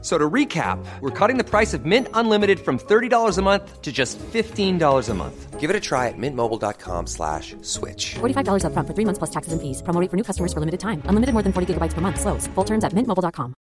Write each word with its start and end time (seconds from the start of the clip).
So 0.00 0.16
to 0.16 0.30
recap, 0.30 0.78
we're 1.00 1.10
cutting 1.10 1.38
the 1.38 1.44
price 1.44 1.74
of 1.74 1.84
Mint 1.84 2.06
Unlimited 2.14 2.60
from 2.60 2.78
$30 2.78 3.36
a 3.36 3.42
month 3.42 3.82
to 3.82 3.90
just 3.90 4.16
$15 4.18 5.08
a 5.08 5.14
month. 5.14 5.58
Give 5.58 5.70
it 5.70 5.74
a 5.74 5.80
try 5.80 6.06
at 6.06 6.14
mintmobile.com 6.16 7.08
slash 7.08 7.56
switch. 7.62 8.14
$45 8.20 8.62
upfront 8.62 8.86
for 8.86 8.94
three 8.94 9.04
months 9.04 9.18
plus 9.18 9.30
taxes 9.30 9.52
and 9.52 9.60
fees. 9.60 9.82
Promo 9.82 10.00
rate 10.00 10.08
for 10.08 10.16
new 10.16 10.22
customers 10.22 10.52
for 10.52 10.60
limited 10.60 10.78
time. 10.78 11.02
Unlimited 11.06 11.32
more 11.34 11.42
than 11.42 11.52
40 11.52 11.74
gigabytes 11.74 11.94
per 11.94 12.00
month. 12.00 12.20
Slows. 12.20 12.46
Full 12.54 12.64
terms 12.64 12.84
at 12.84 12.92
mintmobile.com. 12.94 13.54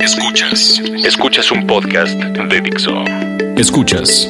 Escuchas. 0.00 0.80
Escuchas 1.04 1.52
un 1.52 1.66
podcast 1.66 2.16
de 2.18 2.60
Dixo. 2.62 3.04
Escuchas. 3.56 4.26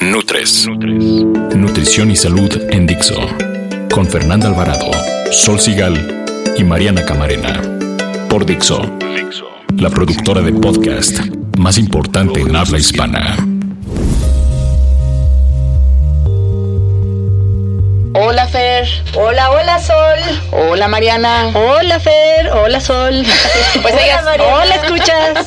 Nutres. 0.00 0.66
Nutrición 0.66 2.10
y 2.10 2.16
salud 2.16 2.50
en 2.70 2.86
Dixo. 2.86 3.14
Con 3.94 4.06
Fernanda 4.06 4.48
Alvarado, 4.48 4.90
Sol 5.30 5.60
Sigal 5.60 6.21
y 6.56 6.64
Mariana 6.64 7.04
Camarena. 7.04 7.60
Por 8.28 8.44
Dixo. 8.44 8.82
La 9.76 9.90
productora 9.90 10.40
de 10.40 10.52
podcast 10.52 11.20
más 11.58 11.78
importante 11.78 12.40
en 12.40 12.54
habla 12.54 12.78
hispana. 12.78 13.36
Hola. 18.14 18.48
Hola, 19.14 19.50
hola 19.50 19.78
Sol. 19.78 20.18
Hola 20.50 20.88
Mariana. 20.88 21.50
Hola 21.54 22.00
Fer. 22.00 22.50
Hola 22.52 22.80
Sol. 22.80 23.24
Pues 23.82 23.94
hola, 23.94 24.04
ellas, 24.04 24.24
Mariana. 24.24 24.54
hola 24.56 24.74
escuchas. 24.74 25.46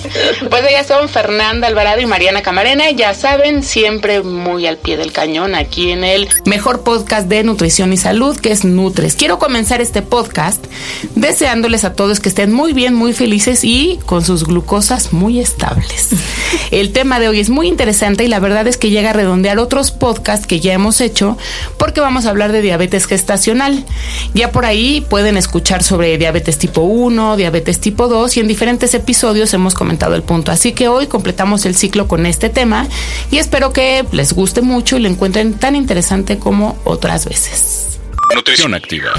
Pues 0.50 0.64
ellas 0.68 0.88
son 0.88 1.10
Fernanda 1.10 1.68
Alvarado 1.68 2.02
y 2.02 2.06
Mariana 2.06 2.42
Camarena. 2.42 2.90
Ya 2.92 3.14
saben, 3.14 3.64
siempre 3.64 4.22
muy 4.22 4.66
al 4.68 4.78
pie 4.78 4.98
del 4.98 5.12
cañón 5.12 5.54
aquí 5.56 5.92
en 5.92 6.04
el 6.04 6.28
mejor 6.46 6.84
podcast 6.84 7.28
de 7.28 7.44
nutrición 7.44 7.94
y 7.94 7.98
salud 7.98 8.38
que 8.40 8.52
es 8.52 8.64
Nutres. 8.66 9.16
Quiero 9.16 9.38
comenzar 9.38 9.82
este 9.82 10.02
podcast 10.02 10.66
deseándoles 11.16 11.84
a 11.84 11.94
todos 11.94 12.20
que 12.20 12.30
estén 12.30 12.52
muy 12.52 12.74
bien, 12.74 12.94
muy 12.94 13.14
felices 13.14 13.64
y 13.64 14.00
con 14.06 14.24
sus 14.24 14.46
glucosas 14.46 15.14
muy 15.14 15.40
estables. 15.40 16.10
El 16.72 16.92
tema 16.94 17.20
de 17.20 17.30
hoy 17.30 17.40
es 17.40 17.50
muy 17.50 17.68
interesante 17.68 18.24
y 18.24 18.28
la 18.28 18.40
verdad 18.40 18.68
es 18.68 18.78
que 18.78 18.90
llega 18.90 19.12
a 19.12 19.14
redondear 19.14 19.60
otros 19.60 19.92
podcasts 19.92 20.48
que 20.48 20.60
ya 20.60 20.74
hemos 20.74 21.02
hecho 21.02 21.38
porque 21.78 22.02
vamos 22.02 22.26
a 22.26 22.30
hablar 22.30 22.52
de 22.52 22.62
diabetes 22.62 23.06
gestacional. 23.06 23.25
Ya 24.34 24.52
por 24.52 24.66
ahí 24.66 25.06
pueden 25.10 25.38
escuchar 25.38 25.84
sobre 25.84 26.18
diabetes 26.18 26.58
tipo 26.58 26.82
1, 26.82 27.38
diabetes 27.38 27.80
tipo 27.80 28.08
2 28.08 28.38
y 28.38 28.40
en 28.40 28.48
diferentes 28.48 28.94
episodios 28.94 29.54
hemos 29.54 29.74
comentado 29.74 30.16
el 30.16 30.24
punto. 30.24 30.52
Así 30.52 30.72
que 30.74 30.88
hoy 30.88 31.08
completamos 31.08 31.66
el 31.66 31.76
ciclo 31.76 32.08
con 32.08 32.26
este 32.26 32.50
tema 32.50 32.88
y 33.32 33.38
espero 33.38 33.74
que 33.74 34.06
les 34.12 34.34
guste 34.34 34.62
mucho 34.62 34.98
y 34.98 35.02
lo 35.02 35.10
encuentren 35.10 35.54
tan 35.54 35.76
interesante 35.76 36.38
como 36.38 36.78
otras 36.84 37.26
veces. 37.26 38.00
Nutrición 38.34 38.74
activa. 38.74 39.14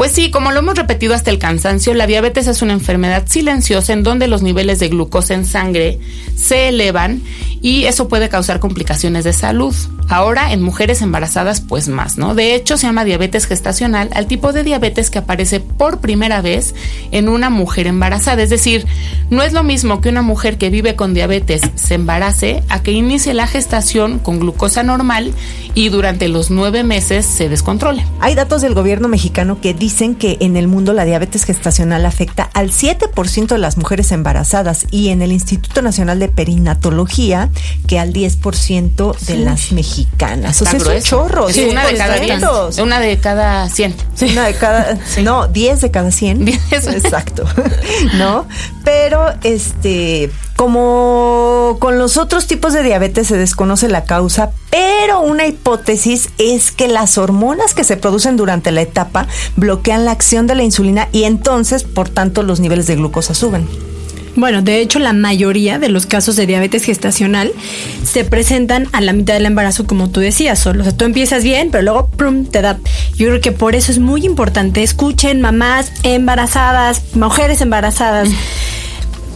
Pues 0.00 0.12
sí, 0.12 0.30
como 0.30 0.50
lo 0.50 0.60
hemos 0.60 0.76
repetido 0.76 1.14
hasta 1.14 1.30
el 1.30 1.38
cansancio, 1.38 1.92
la 1.92 2.06
diabetes 2.06 2.46
es 2.46 2.62
una 2.62 2.72
enfermedad 2.72 3.24
silenciosa 3.28 3.92
en 3.92 4.02
donde 4.02 4.28
los 4.28 4.40
niveles 4.40 4.78
de 4.78 4.88
glucosa 4.88 5.34
en 5.34 5.44
sangre 5.44 6.00
se 6.34 6.68
elevan 6.68 7.20
y 7.60 7.84
eso 7.84 8.08
puede 8.08 8.30
causar 8.30 8.60
complicaciones 8.60 9.24
de 9.24 9.34
salud. 9.34 9.74
Ahora 10.08 10.54
en 10.54 10.62
mujeres 10.62 11.02
embarazadas 11.02 11.60
pues 11.60 11.88
más, 11.88 12.16
¿no? 12.16 12.34
De 12.34 12.54
hecho 12.54 12.78
se 12.78 12.86
llama 12.86 13.04
diabetes 13.04 13.44
gestacional 13.44 14.08
al 14.14 14.26
tipo 14.26 14.54
de 14.54 14.64
diabetes 14.64 15.10
que 15.10 15.18
aparece 15.18 15.60
por 15.60 16.00
primera 16.00 16.40
vez 16.40 16.74
en 17.12 17.28
una 17.28 17.50
mujer 17.50 17.86
embarazada. 17.86 18.42
Es 18.42 18.48
decir, 18.48 18.86
no 19.28 19.42
es 19.42 19.52
lo 19.52 19.62
mismo 19.62 20.00
que 20.00 20.08
una 20.08 20.22
mujer 20.22 20.56
que 20.56 20.70
vive 20.70 20.96
con 20.96 21.12
diabetes 21.12 21.60
se 21.74 21.94
embarace 21.94 22.62
a 22.70 22.82
que 22.82 22.92
inicie 22.92 23.34
la 23.34 23.46
gestación 23.46 24.18
con 24.18 24.40
glucosa 24.40 24.82
normal 24.82 25.34
y 25.74 25.90
durante 25.90 26.26
los 26.28 26.50
nueve 26.50 26.84
meses 26.84 27.26
se 27.26 27.50
descontrole. 27.50 28.04
Hay 28.20 28.34
datos 28.34 28.62
del 28.62 28.74
gobierno 28.74 29.06
mexicano 29.06 29.60
que 29.60 29.74
dicen 29.74 29.89
que 29.90 30.38
en 30.40 30.56
el 30.56 30.66
mundo 30.68 30.92
la 30.92 31.04
diabetes 31.04 31.44
gestacional 31.44 32.06
afecta 32.06 32.48
al 32.54 32.70
7% 32.70 33.48
de 33.48 33.58
las 33.58 33.76
mujeres 33.76 34.12
embarazadas 34.12 34.86
y 34.90 35.08
en 35.08 35.20
el 35.20 35.32
Instituto 35.32 35.82
Nacional 35.82 36.18
de 36.18 36.28
Perinatología 36.28 37.50
que 37.86 37.98
al 37.98 38.12
10% 38.12 39.18
de 39.18 39.36
las 39.36 39.72
mexicanas. 39.72 40.62
O 40.62 40.64
sea, 40.64 40.78
es 40.78 40.82
un 40.82 40.88
grueso. 40.88 41.06
chorro. 41.08 41.50
Sí, 41.50 41.64
una 41.64 41.86
de 41.86 41.96
cada 41.96 42.18
10. 42.18 42.40
10%. 42.40 42.82
Una 42.82 43.00
de 43.00 43.18
cada 43.18 43.68
100. 43.68 43.94
Una 44.32 44.46
de 44.46 44.54
cada, 44.54 44.98
no, 45.22 45.48
10 45.48 45.80
de 45.80 45.90
cada 45.90 46.10
100. 46.10 46.44
Diez. 46.44 46.58
Exacto. 46.72 47.44
¿No? 48.14 48.46
Pero 48.84 49.26
este, 49.42 50.30
como 50.56 51.49
con 51.78 51.98
los 51.98 52.16
otros 52.16 52.46
tipos 52.46 52.72
de 52.72 52.82
diabetes 52.82 53.28
se 53.28 53.36
desconoce 53.36 53.88
la 53.88 54.04
causa, 54.04 54.50
pero 54.70 55.20
una 55.20 55.46
hipótesis 55.46 56.30
es 56.38 56.72
que 56.72 56.88
las 56.88 57.18
hormonas 57.18 57.74
que 57.74 57.84
se 57.84 57.96
producen 57.96 58.36
durante 58.36 58.70
la 58.70 58.82
etapa 58.82 59.26
bloquean 59.56 60.04
la 60.04 60.12
acción 60.12 60.46
de 60.46 60.54
la 60.54 60.62
insulina 60.62 61.08
y 61.12 61.24
entonces, 61.24 61.84
por 61.84 62.08
tanto, 62.08 62.42
los 62.42 62.60
niveles 62.60 62.86
de 62.86 62.96
glucosa 62.96 63.34
suben. 63.34 63.68
Bueno, 64.36 64.62
de 64.62 64.80
hecho, 64.80 64.98
la 65.00 65.12
mayoría 65.12 65.78
de 65.78 65.88
los 65.88 66.06
casos 66.06 66.36
de 66.36 66.46
diabetes 66.46 66.84
gestacional 66.84 67.52
se 68.04 68.24
presentan 68.24 68.88
a 68.92 69.00
la 69.00 69.12
mitad 69.12 69.34
del 69.34 69.46
embarazo, 69.46 69.86
como 69.86 70.08
tú 70.10 70.20
decías, 70.20 70.58
solo. 70.58 70.80
O 70.80 70.84
sea, 70.84 70.96
tú 70.96 71.04
empiezas 71.04 71.42
bien, 71.42 71.70
pero 71.70 71.82
luego 71.82 72.08
prum, 72.08 72.46
te 72.46 72.62
da. 72.62 72.78
Yo 73.16 73.26
creo 73.26 73.40
que 73.40 73.52
por 73.52 73.74
eso 73.74 73.90
es 73.90 73.98
muy 73.98 74.24
importante. 74.24 74.82
Escuchen, 74.82 75.40
mamás 75.40 75.92
embarazadas, 76.04 77.02
mujeres 77.14 77.60
embarazadas. 77.60 78.28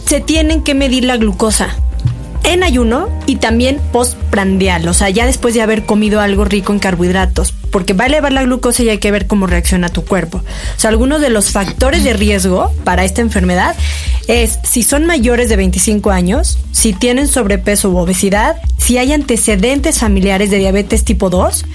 Se 0.07 0.21
tienen 0.21 0.63
que 0.63 0.75
medir 0.75 1.03
la 1.03 1.17
glucosa 1.17 1.75
en 2.45 2.63
ayuno 2.63 3.09
y 3.25 3.37
también 3.37 3.79
postprandial, 3.91 4.87
o 4.87 4.93
sea, 4.93 5.09
ya 5.09 5.25
después 5.25 5.53
de 5.53 5.61
haber 5.61 5.85
comido 5.85 6.21
algo 6.21 6.45
rico 6.45 6.73
en 6.73 6.79
carbohidratos, 6.79 7.53
porque 7.71 7.93
va 7.93 8.05
a 8.05 8.07
elevar 8.07 8.31
la 8.31 8.43
glucosa 8.43 8.83
y 8.83 8.89
hay 8.89 8.99
que 8.99 9.11
ver 9.11 9.27
cómo 9.27 9.47
reacciona 9.47 9.89
tu 9.89 10.05
cuerpo. 10.05 10.37
O 10.37 10.79
sea, 10.79 10.89
algunos 10.89 11.21
de 11.21 11.29
los 11.29 11.51
factores 11.51 12.03
de 12.03 12.13
riesgo 12.13 12.71
para 12.83 13.03
esta 13.03 13.21
enfermedad 13.21 13.75
es 14.27 14.59
si 14.63 14.83
son 14.83 15.05
mayores 15.05 15.49
de 15.49 15.55
25 15.55 16.11
años, 16.11 16.57
si 16.71 16.93
tienen 16.93 17.27
sobrepeso 17.27 17.89
u 17.91 17.97
obesidad, 17.97 18.57
si 18.77 18.97
hay 18.97 19.13
antecedentes 19.13 19.99
familiares 19.99 20.49
de 20.51 20.57
diabetes 20.57 21.03
tipo 21.05 21.29
2, 21.29 21.65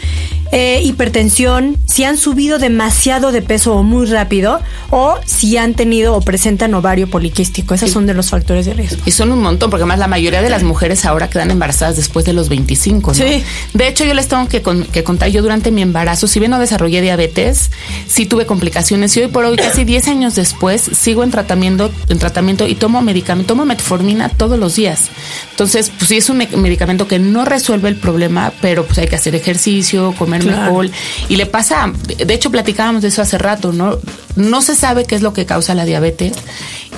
eh, 0.53 0.81
hipertensión, 0.85 1.77
si 1.87 2.03
han 2.05 2.17
subido 2.17 2.59
demasiado 2.59 3.31
de 3.33 3.41
peso 3.41 3.75
o 3.75 3.83
muy 3.85 4.07
rápido, 4.07 4.61
o 4.91 5.15
si 5.25 5.57
han 5.57 5.75
tenido 5.75 6.15
o 6.17 6.21
presentan 6.21 6.75
ovario 6.75 7.09
poliquístico. 7.09 7.75
Esos 7.75 7.91
son 7.91 8.07
de 8.07 8.15
los 8.15 8.31
factores 8.31 8.67
de 8.67 8.75
riesgo. 8.75 9.01
Y 9.07 9.13
son 9.13 9.31
un 9.33 9.41
montón, 9.41 9.71
porque 9.71 9.83
además 9.83 9.99
la 10.01 10.09
mayoría 10.09 10.43
de 10.43 10.51
las 10.51 10.63
mujeres 10.65 11.05
ahora 11.05 11.31
quedan 11.31 11.51
embarazadas 11.53 11.97
después 11.97 12.25
de 12.25 12.33
los 12.33 12.49
25, 12.49 13.11
¿no? 13.11 13.15
Sí. 13.15 13.43
De 13.75 13.89
hecho, 13.89 14.05
yo 14.05 14.15
les 14.15 14.27
tengo 14.29 14.49
que, 14.49 14.61
con- 14.63 14.85
que 14.85 15.05
contar, 15.05 15.29
yo 15.31 15.43
durante 15.43 15.71
mi 15.71 15.83
embarazo, 15.83 16.27
si 16.27 16.41
bien 16.41 16.51
no 16.51 16.59
desarrollé 16.59 17.01
diabetes, 17.01 17.71
sí 18.09 18.27
tuve 18.27 18.45
complicaciones 18.47 19.17
y 19.17 19.21
hoy 19.23 19.29
por 19.29 19.45
hoy, 19.45 19.57
casi 19.57 19.85
10 19.85 20.09
años 20.09 20.35
después, 20.35 20.83
sigo 20.83 21.23
en 21.23 21.31
tratamiento, 21.31 21.93
en 22.09 22.19
tratamiento 22.19 22.40
y 22.67 22.75
tomo 22.75 23.01
medicamento, 23.03 23.49
tomo 23.55 23.65
metformina 23.65 24.29
todos 24.29 24.59
los 24.59 24.77
días. 24.77 25.03
Entonces, 25.51 25.91
pues 25.97 26.09
sí 26.09 26.17
es 26.17 26.31
un 26.31 26.39
me- 26.39 26.47
medicamento 26.49 27.07
que 27.07 27.19
no 27.19 27.45
resuelve 27.45 27.89
el 27.89 27.97
problema, 27.97 28.53
pero 28.61 28.87
pues 28.87 28.99
hay 28.99 29.09
que 29.09 29.17
hacer 29.17 29.35
ejercicio, 29.35 30.15
comer 30.19 30.45
mejor. 30.45 30.91
Y 31.29 31.37
le 31.37 31.47
pasa, 31.47 31.93
de 32.17 32.35
hecho 32.35 32.51
platicábamos 32.51 33.03
de 33.03 33.09
eso 33.09 33.23
hace 33.23 33.39
rato, 33.39 33.73
¿no? 33.73 33.99
No 34.37 34.63
se 34.63 34.75
sabe 34.75 35.05
qué 35.05 35.15
es 35.15 35.23
lo 35.23 35.33
que 35.33 35.47
causa 35.47 35.75
la 35.75 35.85
diabetes. 35.85 36.33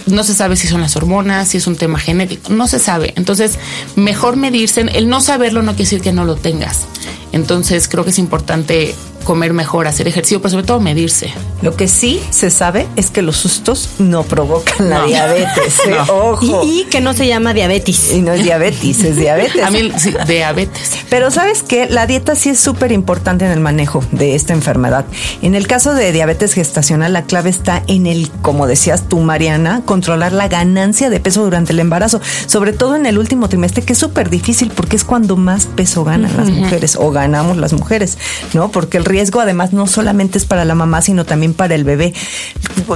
No 0.07 0.25
se 0.25 0.35
sabe 0.35 0.57
si 0.57 0.67
son 0.67 0.81
las 0.81 0.97
hormonas, 0.97 1.49
si 1.49 1.59
es 1.59 1.67
un 1.67 1.77
tema 1.77 1.99
genético, 1.99 2.53
no 2.53 2.67
se 2.67 2.79
sabe. 2.79 3.13
Entonces, 3.17 3.59
mejor 3.95 4.37
medirse. 4.37 4.81
El 4.93 5.09
no 5.09 5.21
saberlo 5.21 5.63
no 5.63 5.73
quiere 5.73 5.85
decir 5.85 6.01
que 6.01 6.13
no 6.13 6.25
lo 6.25 6.35
tengas. 6.37 6.87
Entonces, 7.33 7.89
creo 7.89 8.05
que 8.05 8.11
es 8.11 8.19
importante 8.19 8.95
comer 9.23 9.53
mejor, 9.53 9.87
hacer 9.87 10.09
ejercicio, 10.09 10.41
pero 10.41 10.51
sobre 10.51 10.65
todo 10.65 10.81
medirse. 10.81 11.33
Lo 11.63 11.77
que 11.77 11.89
sí 11.89 12.21
se 12.31 12.51
sabe 12.51 12.87
es 12.97 13.11
que 13.11 13.23
los 13.23 13.37
sustos 13.37 13.89
no 13.99 14.23
provocan 14.25 14.89
la 14.91 14.99
No. 15.01 15.07
diabetes. 15.07 15.81
¿eh? 15.87 15.91
No. 15.91 16.03
Ojo. 16.15 16.63
Y, 16.65 16.81
y 16.81 16.85
que 16.85 17.01
no 17.01 17.15
se 17.15 17.27
llama 17.27 17.55
diabetes. 17.55 18.13
Y 18.13 18.21
no 18.23 18.33
es 18.33 18.43
diabetes, 18.43 19.03
es 19.05 19.17
diabetes. 19.17 19.63
A 19.65 19.71
mí, 19.71 19.91
sí, 19.97 20.13
diabetes. 20.27 20.93
Pero 21.09 21.31
sabes 21.31 21.63
que 21.63 21.87
la 21.89 22.07
dieta 22.07 22.35
sí 22.35 22.51
es 22.51 22.61
súper 22.61 22.93
importante 22.93 23.45
en 23.45 23.51
el 23.53 23.61
manejo 23.61 24.05
de 24.13 24.35
esta 24.35 24.53
enfermedad. 24.53 25.05
En 25.41 25.55
el 25.55 25.67
caso 25.67 25.95
de 25.95 26.13
diabetes 26.13 26.55
gestacional, 26.55 27.13
la 27.13 27.23
clave 27.23 27.51
está 27.51 27.83
en 27.87 28.07
el, 28.07 28.31
como 28.43 28.67
decías 28.67 29.09
tú, 29.09 29.21
Mariana, 29.21 29.83
controlar 29.85 30.33
la 30.33 30.49
ganancia 30.49 31.11
de 31.11 31.21
peso 31.21 31.45
durante 31.45 31.73
el 31.73 31.81
embarazo, 31.81 32.21
sobre 32.47 32.73
todo 32.73 32.97
en 32.97 33.07
el 33.07 33.19
último 33.19 33.49
trimestre, 33.49 33.83
que 33.85 33.93
es 33.93 33.99
súper 33.99 34.31
difícil 34.31 34.71
porque 34.75 34.97
es 34.97 35.05
cuando 35.05 35.37
más 35.37 35.67
peso 35.67 36.05
ganan 36.05 36.37
las 36.37 36.51
mujeres 36.51 36.97
o 36.97 37.11
ganamos 37.11 37.57
las 37.57 37.73
mujeres, 37.73 38.19
¿no? 38.55 38.71
Porque 38.71 38.97
el 38.99 39.05
riesgo 39.13 39.41
además 39.41 39.73
no 39.73 39.87
solamente 39.87 40.39
es 40.39 40.47
para 40.47 40.65
la 40.65 40.75
mamá, 40.75 41.03
sino 41.03 41.25
también 41.25 41.53
para 41.53 41.75
el 41.75 41.85
bebé. 41.85 42.15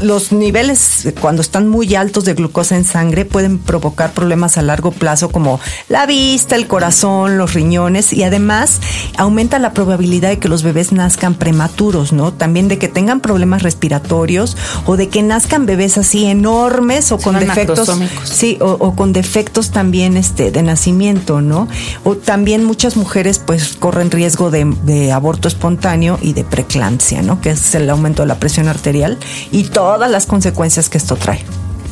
Los 0.03 0.33
niveles 0.33 1.09
cuando 1.21 1.43
están 1.43 1.69
muy 1.69 1.95
altos 1.95 2.25
de 2.25 2.33
glucosa 2.33 2.77
en 2.77 2.85
sangre 2.85 3.27
pueden 3.27 3.59
provocar 3.59 4.13
problemas 4.13 4.57
a 4.57 4.63
largo 4.63 4.91
plazo 4.91 5.29
como 5.29 5.61
la 5.89 6.07
vista, 6.07 6.57
el 6.57 6.67
corazón, 6.67 7.37
los 7.37 7.53
riñones 7.53 8.15
y 8.15 8.23
además 8.23 8.81
aumenta 9.19 9.59
la 9.59 9.75
probabilidad 9.75 10.31
de 10.31 10.39
que 10.39 10.49
los 10.49 10.63
bebés 10.63 10.93
nazcan 10.93 11.35
prematuros, 11.35 12.15
¿no? 12.15 12.33
También 12.33 12.69
de 12.69 12.79
que 12.79 12.89
tengan 12.89 13.21
problemas 13.21 13.63
respiratorios 13.63 14.57
o 14.87 14.97
de 14.97 15.09
que 15.09 15.23
nazcan 15.23 15.67
bebés 15.67 15.99
así 15.99 16.25
enormes 16.25 17.13
o 17.13 17.19
con 17.19 17.39
defectos, 17.39 17.91
sí, 18.25 18.57
o, 18.61 18.71
o, 18.73 18.97
con 18.97 19.13
defectos 19.13 19.71
también 19.71 20.17
este 20.17 20.51
de 20.51 20.63
nacimiento, 20.63 21.43
¿no? 21.43 21.69
O 22.05 22.17
también 22.17 22.65
muchas 22.65 22.97
mujeres 22.97 23.39
pues 23.39 23.77
corren 23.77 24.11
riesgo 24.11 24.51
de, 24.51 24.65
de 24.85 25.13
aborto 25.13 25.49
espontáneo 25.49 26.06
y 26.23 26.33
de 26.33 26.45
preeclampsia, 26.45 27.23
¿no? 27.23 27.41
Que 27.41 27.51
es 27.51 27.75
el 27.75 27.91
aumento 27.91 28.23
de 28.23 28.29
la 28.29 28.39
presión 28.39 28.69
arterial 28.69 29.19
y 29.51 29.65
todas 29.65 30.11
las 30.11 30.27
consecuencias 30.27 30.89
que 30.89 30.99
esto 30.99 31.17
trae. 31.17 31.45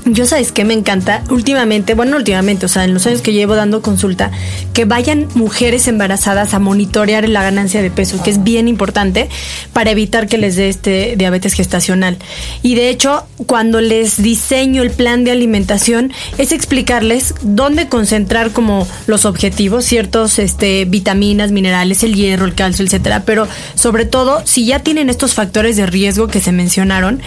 Yo 0.07 0.27
sabes 0.27 0.53
que 0.53 0.65
me 0.65 0.75
encanta 0.75 1.25
últimamente, 1.31 1.95
bueno, 1.95 2.19
últimamente, 2.19 2.67
o 2.67 2.69
sea, 2.69 2.85
en 2.85 2.93
los 2.93 3.07
años 3.07 3.23
que 3.23 3.33
llevo 3.33 3.55
dando 3.55 3.81
consulta, 3.81 4.31
que 4.75 4.85
vayan 4.85 5.29
mujeres 5.35 5.89
embarazadas 5.89 6.53
a 6.53 6.59
monitorear 6.59 7.27
la 7.27 7.43
ganancia 7.43 7.81
de 7.81 7.91
peso, 7.91 8.23
que 8.23 8.29
es 8.29 8.45
bien 8.45 8.69
importante 8.69 9.31
para 9.73 9.91
evitar 9.91 10.27
que 10.27 10.37
les 10.37 10.57
dé 10.57 10.69
este 10.69 11.15
diabetes 11.17 11.55
gestacional. 11.55 12.19
Y 12.63 12.75
de 12.75 12.91
hecho, 12.91 13.27
cuando 13.47 13.81
les 13.81 14.23
diseño 14.23 14.83
el 14.83 14.91
plan 14.91 15.25
de 15.25 15.31
alimentación, 15.31 16.13
es 16.37 16.53
explicarles 16.53 17.35
dónde 17.41 17.89
concentrar 17.89 18.51
como 18.51 18.87
los 19.07 19.25
objetivos, 19.25 19.87
ciertos 19.87 20.39
este, 20.39 20.85
vitaminas, 20.85 21.51
minerales, 21.51 22.03
el 22.03 22.15
hierro, 22.15 22.45
el 22.45 22.55
calcio, 22.55 22.85
etcétera. 22.85 23.23
Pero 23.25 23.49
sobre 23.75 24.05
todo, 24.05 24.43
si 24.45 24.67
ya 24.67 24.81
tienen 24.81 25.09
estos 25.09 25.33
factores 25.33 25.77
de 25.77 25.87
riesgo 25.87 26.29
que 26.29 26.41
se 26.41 26.53
mencionaron, 26.53 27.23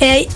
eh, 0.00 0.26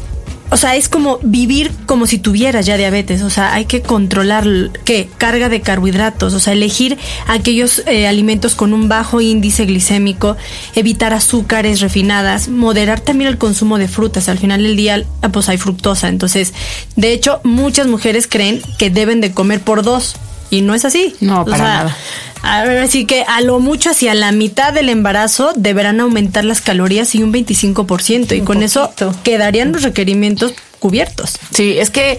o 0.51 0.57
sea, 0.57 0.77
es 0.77 0.89
como 0.89 1.19
vivir 1.23 1.71
como 1.87 2.07
si 2.07 2.19
tuvieras 2.19 2.65
ya 2.65 2.77
diabetes. 2.77 3.23
O 3.23 3.31
sea, 3.31 3.55
hay 3.55 3.67
que 3.67 3.83
controlar 3.83 4.47
qué 4.85 5.09
carga 5.19 5.49
de 5.49 5.61
carbohidratos. 5.61 6.33
O 6.35 6.41
sea, 6.41 6.55
elegir 6.55 6.97
aquellos 7.27 7.83
eh, 7.87 8.07
alimentos 8.07 8.55
con 8.55 8.73
un 8.73 8.89
bajo 8.89 9.21
índice 9.21 9.67
glicémico, 9.67 10.37
evitar 10.75 11.13
azúcares 11.13 11.81
refinadas, 11.81 12.49
moderar 12.49 13.01
también 13.01 13.31
el 13.31 13.39
consumo 13.39 13.79
de 13.79 13.89
frutas. 13.89 14.29
Al 14.29 14.39
final 14.39 14.63
del 14.63 14.77
día, 14.77 15.05
pues 15.33 15.49
hay 15.49 15.59
fructosa. 15.59 16.09
Entonces, 16.09 16.55
de 16.97 17.13
hecho, 17.13 17.41
muchas 17.45 17.87
mujeres 17.87 18.27
creen 18.27 18.63
que 18.79 18.91
deben 18.91 19.21
de 19.21 19.33
comer 19.33 19.61
por 19.61 19.83
dos. 19.83 20.17
Y 20.51 20.63
no 20.63 20.75
es 20.75 20.85
así. 20.85 21.15
No, 21.21 21.45
para 21.45 21.59
nada. 21.59 21.97
Así 22.43 23.05
que 23.05 23.25
a 23.27 23.41
lo 23.41 23.61
mucho 23.61 23.91
hacia 23.91 24.15
la 24.15 24.33
mitad 24.33 24.73
del 24.73 24.89
embarazo 24.89 25.53
deberán 25.57 26.01
aumentar 26.01 26.45
las 26.45 26.61
calorías 26.61 27.15
y 27.15 27.23
un 27.23 27.33
25% 27.33 28.37
y 28.37 28.41
con 28.41 28.63
eso 28.63 28.93
quedarían 29.23 29.73
los 29.73 29.83
requerimientos 29.83 30.55
cubiertos. 30.79 31.39
Sí, 31.53 31.79
es 31.79 31.91
que, 31.91 32.19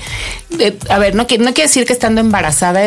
eh, 0.60 0.78
a 0.90 1.00
ver, 1.00 1.16
no, 1.16 1.24
no 1.24 1.28
quiere 1.28 1.64
decir 1.64 1.86
que 1.86 1.94
estando 1.94 2.22
embarazada, 2.22 2.82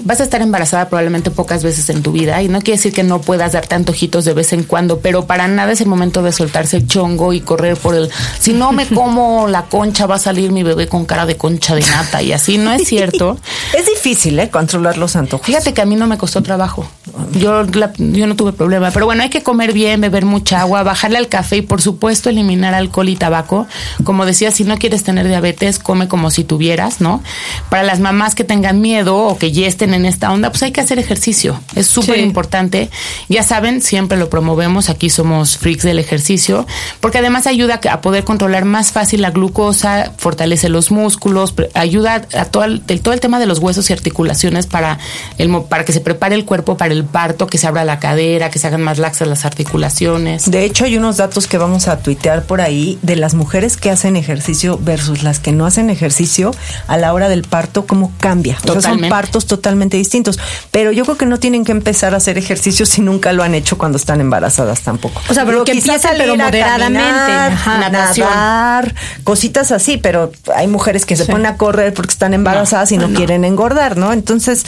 vas 0.00 0.20
a 0.20 0.22
estar 0.22 0.42
embarazada 0.42 0.88
probablemente 0.88 1.30
pocas 1.30 1.62
veces 1.62 1.88
en 1.90 2.02
tu 2.02 2.12
vida 2.12 2.42
y 2.42 2.48
no 2.48 2.60
quiere 2.60 2.78
decir 2.78 2.92
que 2.92 3.02
no 3.02 3.20
puedas 3.20 3.52
darte 3.52 3.74
antojitos 3.74 4.24
de 4.24 4.34
vez 4.34 4.52
en 4.52 4.64
cuando, 4.64 5.00
pero 5.00 5.26
para 5.26 5.48
nada 5.48 5.72
es 5.72 5.80
el 5.80 5.88
momento 5.88 6.22
de 6.22 6.32
soltarse 6.32 6.78
el 6.78 6.86
chongo 6.86 7.32
y 7.32 7.40
correr 7.40 7.76
por 7.76 7.94
el, 7.94 8.10
si 8.38 8.52
no 8.52 8.72
me 8.72 8.86
como 8.86 9.46
la 9.48 9.64
concha 9.66 10.06
va 10.06 10.16
a 10.16 10.18
salir 10.18 10.52
mi 10.52 10.62
bebé 10.62 10.88
con 10.88 11.04
cara 11.04 11.26
de 11.26 11.36
concha 11.36 11.74
de 11.74 11.82
nata 11.82 12.22
y 12.22 12.32
así, 12.32 12.58
no 12.58 12.72
es 12.72 12.84
cierto. 12.88 13.38
es 13.76 13.86
difícil, 13.86 14.38
¿eh? 14.38 14.50
Controlar 14.50 14.96
los 14.98 15.16
antojos. 15.16 15.46
Fíjate 15.46 15.74
que 15.74 15.82
a 15.82 15.84
mí 15.84 15.96
no 15.96 16.06
me 16.06 16.18
costó 16.18 16.42
trabajo. 16.42 16.88
Yo, 17.32 17.64
yo 17.66 18.26
no 18.26 18.36
tuve 18.36 18.52
problema, 18.52 18.90
pero 18.90 19.06
bueno, 19.06 19.22
hay 19.22 19.30
que 19.30 19.42
comer 19.42 19.72
bien, 19.72 20.00
beber 20.00 20.24
mucha 20.24 20.60
agua, 20.60 20.82
bajarle 20.82 21.18
al 21.18 21.28
café 21.28 21.58
y 21.58 21.62
por 21.62 21.82
supuesto 21.82 22.30
eliminar 22.30 22.74
alcohol 22.74 23.08
y 23.08 23.16
tabaco. 23.16 23.66
Como 24.04 24.24
decía, 24.24 24.50
si 24.50 24.64
no 24.64 24.78
quieres 24.78 25.02
tener 25.02 25.09
diabetes, 25.16 25.78
come 25.78 26.08
como 26.08 26.30
si 26.30 26.44
tuvieras, 26.44 27.00
¿no? 27.00 27.22
Para 27.68 27.82
las 27.82 28.00
mamás 28.00 28.34
que 28.34 28.44
tengan 28.44 28.80
miedo 28.80 29.16
o 29.16 29.38
que 29.38 29.52
ya 29.52 29.66
estén 29.66 29.94
en 29.94 30.04
esta 30.04 30.32
onda, 30.32 30.50
pues 30.50 30.62
hay 30.62 30.72
que 30.72 30.80
hacer 30.80 30.98
ejercicio. 30.98 31.60
Es 31.74 31.86
súper 31.86 32.18
importante. 32.18 32.90
Ya 33.28 33.42
saben, 33.42 33.80
siempre 33.80 34.18
lo 34.18 34.30
promovemos. 34.30 34.88
Aquí 34.88 35.10
somos 35.10 35.56
freaks 35.58 35.82
del 35.82 35.98
ejercicio, 35.98 36.66
porque 37.00 37.18
además 37.18 37.46
ayuda 37.46 37.80
a 37.90 38.00
poder 38.00 38.24
controlar 38.24 38.64
más 38.64 38.92
fácil 38.92 39.22
la 39.22 39.30
glucosa, 39.30 40.12
fortalece 40.16 40.68
los 40.68 40.90
músculos, 40.90 41.54
ayuda 41.74 42.26
a 42.34 42.44
todo 42.46 42.64
el, 42.64 42.82
todo 42.82 43.14
el 43.14 43.20
tema 43.20 43.38
de 43.38 43.46
los 43.46 43.58
huesos 43.58 43.88
y 43.90 43.92
articulaciones 43.92 44.66
para, 44.66 44.98
el, 45.38 45.50
para 45.68 45.84
que 45.84 45.92
se 45.92 46.00
prepare 46.00 46.34
el 46.34 46.44
cuerpo 46.44 46.76
para 46.76 46.92
el 46.92 47.04
parto, 47.04 47.46
que 47.46 47.58
se 47.58 47.66
abra 47.66 47.84
la 47.84 47.98
cadera, 47.98 48.50
que 48.50 48.58
se 48.58 48.66
hagan 48.66 48.82
más 48.82 48.98
laxas 48.98 49.28
las 49.28 49.44
articulaciones. 49.44 50.50
De 50.50 50.64
hecho, 50.64 50.84
hay 50.84 50.96
unos 50.96 51.16
datos 51.16 51.46
que 51.46 51.58
vamos 51.58 51.88
a 51.88 51.98
tuitear 51.98 52.44
por 52.44 52.60
ahí 52.60 52.98
de 53.02 53.16
las 53.16 53.34
mujeres 53.34 53.76
que 53.76 53.90
hacen 53.90 54.16
ejercicio 54.16 54.78
versus 54.82 54.99
las 55.22 55.40
que 55.40 55.52
no 55.52 55.66
hacen 55.66 55.90
ejercicio 55.90 56.52
a 56.86 56.96
la 56.96 57.12
hora 57.12 57.28
del 57.28 57.42
parto, 57.42 57.86
cómo 57.86 58.12
cambia. 58.20 58.58
son 58.80 59.00
partos 59.08 59.46
totalmente 59.46 59.96
distintos. 59.96 60.38
Pero 60.70 60.92
yo 60.92 61.04
creo 61.04 61.16
que 61.16 61.26
no 61.26 61.38
tienen 61.38 61.64
que 61.64 61.72
empezar 61.72 62.14
a 62.14 62.18
hacer 62.18 62.38
ejercicio 62.38 62.86
si 62.86 63.00
nunca 63.00 63.32
lo 63.32 63.42
han 63.42 63.54
hecho 63.54 63.78
cuando 63.78 63.96
están 63.96 64.20
embarazadas 64.20 64.82
tampoco. 64.82 65.20
O 65.28 65.34
sea, 65.34 65.44
pero 65.44 65.64
que 65.64 65.72
empiezan 65.72 66.14
pero 66.16 66.36
moderadamente. 66.36 67.00
Caminar, 67.00 67.92
nadar, 67.92 68.94
cositas 69.24 69.72
así, 69.72 69.96
pero 69.96 70.32
hay 70.54 70.66
mujeres 70.66 71.06
que 71.06 71.16
se 71.16 71.26
ponen 71.26 71.46
a 71.46 71.56
correr 71.56 71.94
porque 71.94 72.12
están 72.12 72.34
embarazadas 72.34 72.92
y 72.92 72.98
no, 72.98 73.10
quieren 73.12 73.44
engordar, 73.44 73.96
¿no? 73.96 74.12
Entonces, 74.12 74.64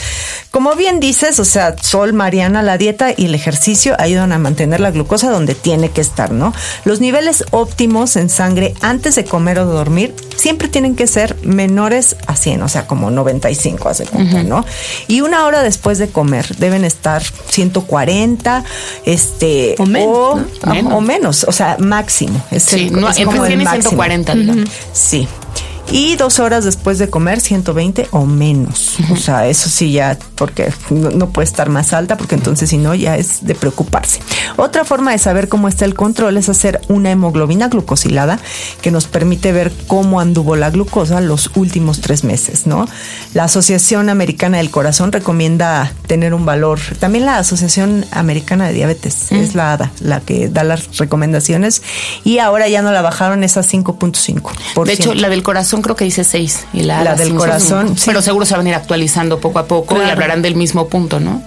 como 0.51 0.75
bien 0.75 0.99
dices, 0.99 1.39
o 1.39 1.45
sea, 1.45 1.75
Sol, 1.81 2.13
Mariana, 2.13 2.61
la 2.61 2.77
dieta 2.77 3.11
y 3.15 3.25
el 3.25 3.35
ejercicio 3.35 3.95
ayudan 3.99 4.31
a 4.31 4.39
mantener 4.39 4.79
la 4.79 4.91
glucosa 4.91 5.29
donde 5.29 5.55
tiene 5.55 5.89
que 5.89 6.01
estar, 6.01 6.31
¿no? 6.31 6.53
Los 6.85 6.99
niveles 6.99 7.45
óptimos 7.51 8.15
en 8.15 8.29
sangre 8.29 8.73
antes 8.81 9.15
de 9.15 9.25
comer 9.25 9.59
o 9.59 9.65
dormir 9.65 10.13
siempre 10.35 10.67
tienen 10.67 10.95
que 10.95 11.07
ser 11.07 11.35
menores 11.43 12.15
a 12.27 12.35
100, 12.35 12.61
o 12.63 12.69
sea, 12.69 12.87
como 12.87 13.11
95 13.11 13.89
hace 13.89 14.05
cuenta, 14.05 14.43
¿no? 14.43 14.65
Y 15.07 15.21
una 15.21 15.45
hora 15.45 15.63
después 15.63 15.97
de 15.97 16.09
comer 16.09 16.55
deben 16.57 16.85
estar 16.85 17.23
140, 17.23 18.63
este 19.05 19.75
o 19.77 19.85
menos, 19.85 20.39
o, 20.91 21.01
menos. 21.01 21.45
o 21.45 21.51
sea, 21.51 21.77
máximo. 21.79 22.43
Es 22.51 22.63
sí, 22.63 22.87
el, 22.87 22.99
no, 22.99 23.09
es 23.09 23.17
como 23.23 23.45
el 23.45 23.57
máximo. 23.57 23.91
140, 23.91 24.35
digamos. 24.35 24.69
Sí 24.91 25.27
y 25.91 26.15
dos 26.15 26.39
horas 26.39 26.63
después 26.63 26.97
de 26.97 27.09
comer 27.09 27.39
120 27.39 28.07
o 28.11 28.25
menos. 28.25 28.97
O 29.11 29.15
sea, 29.15 29.47
eso 29.47 29.69
sí 29.69 29.91
ya, 29.91 30.17
porque 30.35 30.73
no, 30.89 31.29
puede 31.29 31.45
estar 31.45 31.69
más 31.69 31.93
alta, 31.93 32.17
porque 32.17 32.35
entonces 32.35 32.69
si 32.69 32.77
no 32.77 32.95
ya 32.95 33.17
es 33.17 33.45
de 33.45 33.55
preocuparse. 33.55 34.19
Otra 34.57 34.85
forma 34.85 35.11
de 35.11 35.17
saber 35.17 35.49
cómo 35.49 35.67
está 35.67 35.85
el 35.85 35.93
control 35.93 36.37
es 36.37 36.49
hacer 36.49 36.81
una 36.87 37.11
hemoglobina 37.11 37.67
glucosilada 37.67 38.39
que 38.81 38.91
nos 38.91 39.07
permite 39.07 39.51
ver 39.51 39.71
cómo 39.87 40.19
anduvo 40.19 40.55
la 40.55 40.69
glucosa 40.69 41.21
los 41.21 41.51
últimos 41.55 42.01
tres 42.01 42.23
meses, 42.23 42.65
¿no? 42.65 42.87
La 43.33 43.45
Asociación 43.45 44.09
Americana 44.09 44.57
del 44.57 44.69
Corazón 44.69 45.11
recomienda 45.11 45.93
tener 46.07 46.33
un 46.33 46.45
valor, 46.45 46.79
también 46.99 47.25
la 47.25 47.37
Asociación 47.37 48.05
Americana 48.11 48.67
de 48.67 48.73
Diabetes, 48.73 49.31
es 49.31 49.55
la 49.55 49.73
ADA, 49.73 49.91
la 49.99 50.19
que 50.21 50.49
da 50.49 50.63
las 50.63 50.97
recomendaciones 50.97 51.81
y 52.23 52.39
ahora 52.39 52.67
ya 52.67 52.81
no 52.81 52.91
la 52.91 53.01
bajaron 53.01 53.43
esa 53.43 53.61
5.5. 53.61 54.85
De 54.85 54.93
hecho, 54.93 55.13
la 55.13 55.29
del 55.29 55.43
corazón 55.43 55.72
creo 55.81 55.95
que 55.95 56.05
dice 56.05 56.23
6 56.23 56.67
y 56.73 56.83
la, 56.83 57.15
del 57.15 57.33
corazón. 57.35 57.95
Pero 58.05 58.21
seguro 58.21 58.45
se 58.45 58.55
van 58.55 58.65
a 58.65 58.69
ir 58.69 58.75
actualizando 58.75 59.39
poco 59.39 59.59
a 59.59 59.65
poco 59.65 59.97
y 59.97 60.09
hablarán 60.09 60.41
del 60.41 60.55
mismo 60.55 60.87
punto, 60.87 61.19
¿no? 61.19 61.41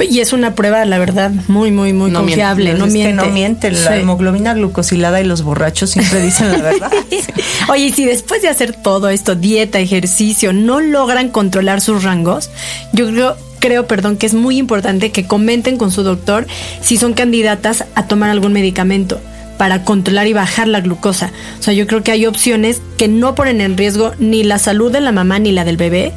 Y 0.00 0.20
es 0.20 0.32
una 0.32 0.54
prueba, 0.54 0.84
la 0.84 0.98
verdad, 0.98 1.30
muy, 1.48 1.70
muy, 1.70 1.92
muy 1.92 2.12
confiable. 2.12 2.74
No, 2.74 2.86
miente. 2.86 3.12
no 3.12 3.26
miente. 3.26 3.70
La 3.70 3.96
hemoglobina 3.96 4.54
glucosilada 4.54 5.20
y 5.20 5.24
los 5.24 5.42
borrachos 5.42 5.90
siempre 5.90 6.20
dicen 6.22 6.52
la 6.52 6.58
verdad. 6.58 6.90
Oye, 7.68 7.92
si 7.92 8.04
después 8.04 8.42
de 8.42 8.48
hacer 8.48 8.72
todo 8.72 9.08
esto, 9.08 9.34
dieta, 9.34 9.78
ejercicio, 9.78 10.52
no 10.52 10.80
logran 10.80 11.28
controlar 11.28 11.80
sus 11.80 12.02
rangos, 12.02 12.50
yo 12.92 13.06
creo 13.08 13.36
creo, 13.58 13.86
perdón, 13.86 14.16
que 14.16 14.26
es 14.26 14.34
muy 14.34 14.58
importante 14.58 15.10
que 15.10 15.26
comenten 15.26 15.76
con 15.76 15.90
su 15.90 16.02
doctor 16.02 16.46
si 16.82 16.98
son 16.98 17.14
candidatas 17.14 17.84
a 17.94 18.06
tomar 18.06 18.30
algún 18.30 18.52
medicamento 18.52 19.20
para 19.56 19.84
controlar 19.84 20.26
y 20.26 20.32
bajar 20.32 20.68
la 20.68 20.80
glucosa. 20.80 21.30
O 21.58 21.62
sea, 21.62 21.74
yo 21.74 21.86
creo 21.86 22.02
que 22.02 22.12
hay 22.12 22.26
opciones 22.26 22.80
que 22.98 23.08
no 23.08 23.34
ponen 23.34 23.60
en 23.60 23.76
riesgo 23.76 24.12
ni 24.18 24.44
la 24.44 24.58
salud 24.58 24.92
de 24.92 25.00
la 25.00 25.12
mamá 25.12 25.38
ni 25.38 25.52
la 25.52 25.64
del 25.64 25.76
bebé 25.76 26.12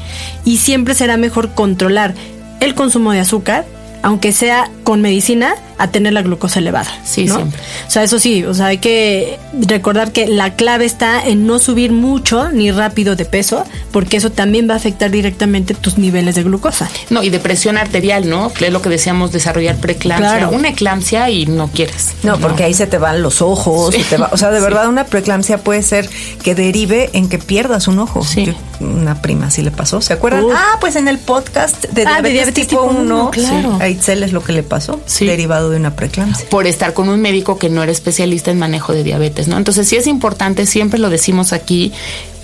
y 0.46 0.58
siempre 0.58 0.94
será 0.94 1.18
mejor 1.18 1.54
controlar 1.54 2.14
el 2.60 2.76
consumo 2.76 3.12
de 3.12 3.20
azúcar, 3.20 3.66
aunque 4.02 4.32
sea 4.32 4.70
con 4.84 5.02
medicina, 5.02 5.56
a 5.80 5.88
tener 5.88 6.14
la 6.14 6.22
glucosa 6.22 6.60
elevada. 6.60 6.92
Sí, 7.06 7.28
siempre. 7.28 7.58
O 7.88 7.90
sea, 7.90 8.04
eso 8.04 8.20
sí, 8.20 8.44
o 8.44 8.54
sea, 8.54 8.68
hay 8.68 8.80
que 8.80 9.40
recordar 9.54 10.12
que 10.12 10.28
la 10.28 10.56
clave 10.56 10.86
está 10.86 11.26
en 11.26 11.48
no 11.48 11.58
subir 11.58 11.94
mucho 11.94 12.50
ni 12.50 12.70
rápido 12.70 13.16
de 13.16 13.24
peso, 13.24 13.64
porque 13.92 14.18
eso 14.18 14.30
también 14.30 14.70
va 14.70 14.74
a 14.74 14.78
afectar 14.78 15.10
directamente 15.10 15.74
tus 15.74 15.98
niveles 15.98 16.36
de 16.36 16.44
glucosa. 16.44 16.90
No, 17.10 17.24
y 17.24 17.30
de 17.30 17.40
presión 17.40 17.78
arterial, 17.78 18.30
¿no? 18.30 18.52
Que 18.52 18.68
es 18.68 18.74
lo 18.74 18.82
que 18.82 18.90
decíamos, 18.90 19.32
desarrollar 19.32 19.78
preeclampsia. 19.78 20.38
Claro. 20.38 20.52
Una 20.52 20.68
eclampsia 20.68 21.30
y 21.30 21.46
no 21.46 21.70
quieres. 21.70 22.10
No, 22.24 22.38
porque 22.40 22.66
ahí 22.66 22.74
se 22.74 22.86
te 22.86 22.98
van 22.98 23.22
los 23.22 23.42
ojos. 23.42 23.96
o 24.32 24.38
sea, 24.38 24.52
de 24.52 24.60
verdad, 24.60 24.90
una 24.90 25.06
preeclampsia 25.06 25.60
puede 25.60 25.82
ser 25.82 26.10
que 26.44 26.56
derive 26.56 27.10
en 27.14 27.30
que 27.30 27.40
pierdas 27.40 27.88
un 27.88 28.00
ojo. 28.00 28.24
Sí. 28.26 28.54
una 28.82 29.22
prima 29.22 29.50
sí 29.50 29.62
le 29.62 29.72
pasó, 29.72 30.02
¿se 30.02 30.12
acuerdan? 30.12 30.44
Ah, 30.54 30.78
pues 30.82 30.98
en 30.98 31.08
el 31.08 31.20
podcast 31.20 31.86
de, 31.86 32.04
ah, 32.06 32.22
diabetes, 32.22 32.54
tipo 32.54 32.84
1, 32.84 33.32
claro. 33.32 33.78
A 33.90 33.92
Itzel 33.92 34.24
es 34.24 34.32
lo 34.32 34.44
que 34.44 34.54
le 34.54 34.64
pasó 34.64 35.00
Sí. 35.06 35.26
derivado 35.26 35.70
de 35.70 35.78
una 35.78 35.96
preeclampsia. 35.96 36.48
por 36.50 36.68
estar 36.68 36.94
con 36.94 37.10
un 37.10 37.22
médico 37.22 37.58
que 37.58 37.70
no 37.70 37.84
era 37.84 37.92
especialista 37.92 38.52
en 38.52 38.60
manejo 38.60 38.94
de 38.94 39.04
diabetes, 39.04 39.48
¿no? 39.48 39.58
Entonces 39.58 39.88
sí 39.88 39.96
es 39.96 40.08
importante, 40.08 40.66
siempre 40.66 41.00
lo 41.00 41.10
decimos 41.10 41.54
aquí, 41.54 41.92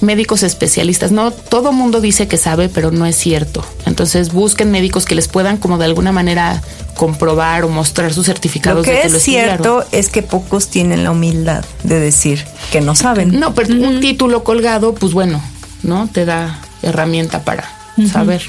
médicos 0.02 0.44
especialistas, 0.44 1.12
no 1.12 1.32
todo 1.32 1.72
mundo 1.72 2.02
dice 2.02 2.28
que 2.28 2.38
sabe, 2.38 2.68
pero 2.70 2.92
no 2.92 3.06
es 3.06 3.16
cierto. 3.16 3.66
Entonces 3.86 4.34
busquen 4.34 4.72
médicos 4.72 5.06
que 5.06 5.16
les 5.16 5.28
puedan 5.28 5.58
como 5.58 5.78
de 5.78 5.86
alguna 5.86 6.12
manera 6.12 6.62
comprobar 6.96 7.64
o 7.66 7.70
mostrar 7.70 8.14
sus 8.14 8.28
Lo 8.28 8.34
certificados 8.34 8.86
que 8.86 8.92
de 8.92 9.02
que 9.02 9.08
es 9.08 9.14
lo 9.14 9.20
cierto 9.20 9.86
es 9.92 10.10
que 10.10 10.22
pocos 10.24 10.68
tienen 10.70 11.04
la 11.04 11.12
humildad 11.12 11.64
de 11.84 12.00
decir 12.00 12.46
que 12.72 12.82
no 12.82 12.96
saben. 12.96 13.40
No, 13.40 13.54
pero 13.54 13.74
un 13.74 14.00
título 14.00 14.44
colgado, 14.44 14.94
pues 14.96 15.14
bueno, 15.14 15.42
¿no? 15.84 16.10
Te 16.12 16.26
da 16.26 16.60
herramienta 16.82 17.44
para 17.44 17.70
saber. 18.12 18.42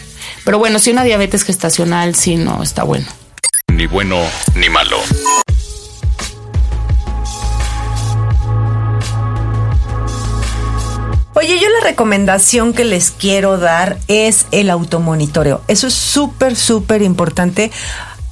Pero 0.47 0.61
bueno, 0.61 0.79
si 0.79 0.93
una 0.93 1.03
diabetes 1.03 1.43
gestacional, 1.43 2.15
sí, 2.15 2.37
no 2.37 2.63
está 2.63 2.85
bueno. 2.85 3.05
Ni 3.67 3.89
bueno 3.89 4.23
ni 4.55 4.69
malo. 4.71 4.97
Oye, 11.35 11.59
yo 11.59 11.69
la 11.69 11.81
recomendación 11.83 12.75
que 12.75 12.85
les 12.85 13.11
quiero 13.11 13.59
dar 13.59 13.99
es 14.07 14.47
el 14.53 14.71
automonitoreo. 14.71 15.63
Eso 15.67 15.89
es 15.89 15.95
súper, 15.95 16.55
súper 16.55 17.03
importante. 17.03 17.73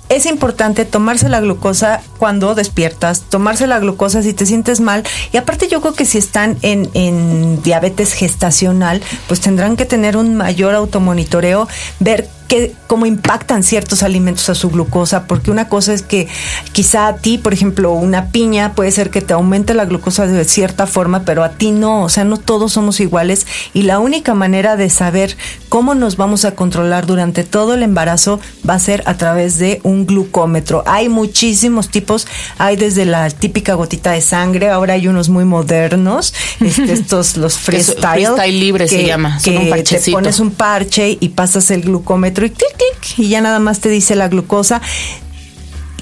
Es 0.08 0.26
importante 0.26 0.84
tomarse 0.84 1.28
la 1.28 1.40
glucosa 1.40 2.02
cuando 2.18 2.54
despiertas, 2.54 3.22
tomarse 3.22 3.66
la 3.66 3.78
glucosa 3.78 4.22
si 4.22 4.34
te 4.34 4.46
sientes 4.46 4.80
mal. 4.80 5.02
Y 5.32 5.38
aparte 5.38 5.68
yo 5.68 5.80
creo 5.80 5.94
que 5.94 6.04
si 6.04 6.18
están 6.18 6.58
en, 6.62 6.90
en 6.94 7.62
diabetes 7.62 8.12
gestacional, 8.12 9.02
pues 9.28 9.40
tendrán 9.40 9.76
que 9.76 9.86
tener 9.86 10.16
un 10.16 10.36
mayor 10.36 10.74
automonitoreo, 10.74 11.68
ver 12.00 12.28
que, 12.48 12.74
cómo 12.86 13.06
impactan 13.06 13.62
ciertos 13.62 14.02
alimentos 14.02 14.48
a 14.50 14.54
su 14.54 14.70
glucosa, 14.70 15.26
porque 15.26 15.50
una 15.50 15.68
cosa 15.68 15.92
es 15.92 16.02
que 16.02 16.28
quizá 16.72 17.06
a 17.06 17.16
ti, 17.16 17.38
por 17.38 17.52
ejemplo, 17.52 17.92
una 17.92 18.28
piña 18.30 18.74
puede 18.74 18.90
ser 18.90 19.10
que 19.10 19.22
te 19.22 19.32
aumente 19.32 19.74
la 19.74 19.84
glucosa 19.84 20.26
de 20.26 20.44
cierta 20.44 20.86
forma, 20.86 21.24
pero 21.24 21.42
a 21.42 21.50
ti 21.50 21.70
no, 21.70 22.02
o 22.02 22.08
sea, 22.08 22.24
no 22.24 22.36
todos 22.36 22.72
somos 22.72 23.00
iguales 23.00 23.46
y 23.72 23.82
la 23.82 23.98
única 23.98 24.34
manera 24.34 24.76
de 24.76 24.90
saber 24.90 25.36
cómo 25.68 25.94
nos 25.94 26.16
vamos 26.16 26.44
a 26.44 26.54
controlar 26.54 27.06
durante 27.06 27.44
todo 27.44 27.74
el 27.74 27.82
embarazo 27.82 28.40
va 28.68 28.74
a 28.74 28.78
ser 28.78 29.02
a 29.06 29.16
través 29.16 29.58
de 29.58 29.80
un 29.82 29.93
glucómetro. 30.06 30.82
Hay 30.86 31.08
muchísimos 31.08 31.88
tipos, 31.88 32.26
hay 32.58 32.76
desde 32.76 33.04
la 33.04 33.30
típica 33.30 33.74
gotita 33.74 34.10
de 34.10 34.20
sangre, 34.20 34.70
ahora 34.70 34.94
hay 34.94 35.06
unos 35.06 35.28
muy 35.28 35.44
modernos, 35.44 36.34
este, 36.60 36.92
estos 36.92 37.36
los 37.36 37.56
freestyle, 37.58 38.26
freestyle 38.26 38.60
libre 38.60 38.88
se 38.88 39.04
llama, 39.04 39.38
son 39.38 39.52
que 39.52 39.58
un 39.58 39.84
te 39.84 40.10
pones 40.10 40.40
un 40.40 40.50
parche 40.50 41.16
y 41.20 41.28
pasas 41.30 41.70
el 41.70 41.82
glucómetro 41.82 42.44
y 42.44 42.50
clic, 42.50 42.76
clic, 42.76 43.18
y 43.18 43.28
ya 43.28 43.40
nada 43.40 43.60
más 43.60 43.80
te 43.80 43.88
dice 43.88 44.16
la 44.16 44.28
glucosa. 44.28 44.82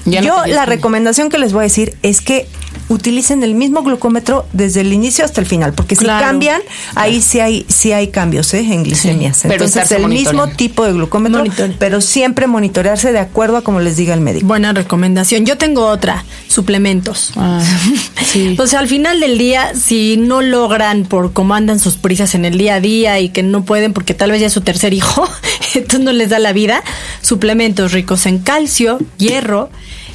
Ya 0.05 0.21
Yo 0.21 0.45
la 0.47 0.65
recomendación 0.65 1.29
que 1.29 1.37
les 1.37 1.53
voy 1.53 1.61
a 1.61 1.63
decir 1.63 1.95
es 2.01 2.19
que 2.19 2.47
utilicen 2.89 3.43
el 3.43 3.55
mismo 3.55 3.83
glucómetro 3.83 4.45
desde 4.53 4.81
el 4.81 4.93
inicio 4.93 5.25
hasta 5.25 5.41
el 5.41 5.47
final, 5.47 5.73
porque 5.73 5.95
si 5.95 6.03
Claro. 6.05 6.25
cambian, 6.25 6.61
ahí 6.95 7.21
sí 7.21 7.39
hay 7.39 7.65
sí 7.69 7.91
hay 7.91 8.07
cambios 8.09 8.53
¿eh? 8.53 8.59
en 8.59 8.83
glicemias. 8.83 9.37
Sí, 9.37 9.47
Entonces 9.49 9.91
el 9.91 10.07
mismo 10.07 10.47
tipo 10.49 10.85
de 10.85 10.93
glucómetro, 10.93 11.39
Monitor. 11.39 11.73
pero 11.79 12.01
siempre 12.01 12.47
monitorearse 12.47 13.11
de 13.11 13.19
acuerdo 13.19 13.57
a 13.57 13.61
como 13.63 13.79
les 13.79 13.97
diga 13.97 14.13
el 14.13 14.21
médico. 14.21 14.45
Buena 14.47 14.73
recomendación. 14.73 15.45
Yo 15.45 15.57
tengo 15.57 15.87
otra, 15.87 16.23
suplementos. 16.47 17.31
Ah, 17.35 17.61
sí. 18.25 18.55
O 18.59 18.67
sea, 18.67 18.79
al 18.79 18.87
final 18.87 19.19
del 19.19 19.37
día, 19.37 19.73
si 19.75 20.17
no 20.17 20.41
logran 20.41 21.03
por 21.05 21.33
cómo 21.33 21.55
andan 21.55 21.79
sus 21.79 21.95
prisas 21.97 22.35
en 22.35 22.45
el 22.45 22.57
día 22.57 22.75
a 22.75 22.79
día 22.79 23.19
y 23.19 23.29
que 23.29 23.43
no 23.43 23.63
pueden 23.65 23.93
porque 23.93 24.13
tal 24.13 24.31
vez 24.31 24.41
ya 24.41 24.47
es 24.47 24.53
su 24.53 24.61
tercer 24.61 24.93
hijo, 24.93 25.27
entonces 25.75 26.01
no 26.01 26.11
les 26.11 26.29
da 26.29 26.39
la 26.39 26.53
vida, 26.53 26.83
suplementos 27.21 27.91
ricos 27.91 28.25
en 28.25 28.39
calcio, 28.39 28.99
hierro, 29.17 29.69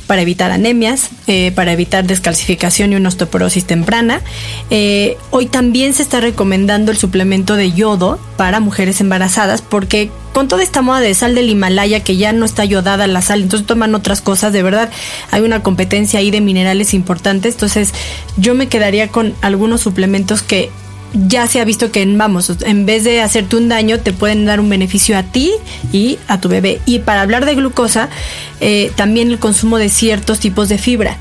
para 0.09 0.23
evitar 0.23 0.51
anemias, 0.51 1.11
eh, 1.27 1.53
para 1.55 1.71
evitar 1.73 2.07
descalcificación 2.07 2.93
y 2.93 2.97
una 2.97 3.11
osteoporosis 3.11 3.67
temprana. 3.67 4.23
Eh, 4.71 5.19
hoy 5.31 5.47
también 5.47 5.93
se 5.93 6.03
está 6.03 6.19
recomendando 6.21 6.91
el 6.91 6.97
suplemento 6.97 7.57
de 7.57 7.73
yodo 7.73 8.19
para 8.39 8.59
mujeres 8.59 9.03
embarazadas 9.03 9.61
porque 9.61 10.11
con 10.33 10.49
toda 10.49 10.63
esta 10.63 10.81
moda 10.81 11.01
de 11.01 11.13
sal 11.15 11.35
del 11.35 11.51
Himalaya 11.51 12.01
que 12.01 12.17
ya 12.17 12.33
no 12.33 12.47
está 12.47 12.65
yodada 12.65 13.07
la 13.07 13.21
sal, 13.21 13.43
entonces 13.43 13.67
toman 13.67 13.95
otras 13.95 14.23
cosas, 14.23 14.53
de 14.53 14.63
verdad 14.63 14.91
hay 15.31 15.43
una 15.43 15.63
competencia 15.63 16.21
ahí 16.21 16.31
de 16.31 16.41
minerales 16.41 16.95
importantes, 16.95 17.55
entonces 17.55 17.93
yo 18.39 18.55
me 18.55 18.69
quedaría 18.69 19.09
con 19.09 19.35
algunos 19.43 19.83
suplementos 19.83 20.43
que 20.43 20.71
ya 21.15 21.47
se 21.47 21.61
ha 21.61 21.65
visto 21.65 21.91
que, 21.91 22.05
vamos, 22.07 22.53
en 22.63 22.87
vez 22.87 23.05
de 23.05 23.21
hacerte 23.21 23.57
un 23.57 23.69
daño, 23.69 24.01
te 24.01 24.13
pueden 24.13 24.45
dar 24.45 24.61
un 24.61 24.69
beneficio 24.69 25.17
a 25.17 25.23
ti 25.23 25.53
y 25.93 26.19
a 26.29 26.41
tu 26.41 26.49
bebé. 26.49 26.81
Y 26.87 27.01
para 27.01 27.23
hablar 27.23 27.47
de 27.47 27.55
glucosa, 27.55 28.09
eh, 28.61 28.93
también 28.97 29.31
el 29.31 29.39
consumo 29.39 29.79
de 29.79 29.89
ciertos 29.89 30.41
tipos 30.41 30.69
de 30.69 30.79
fibra. 30.79 31.17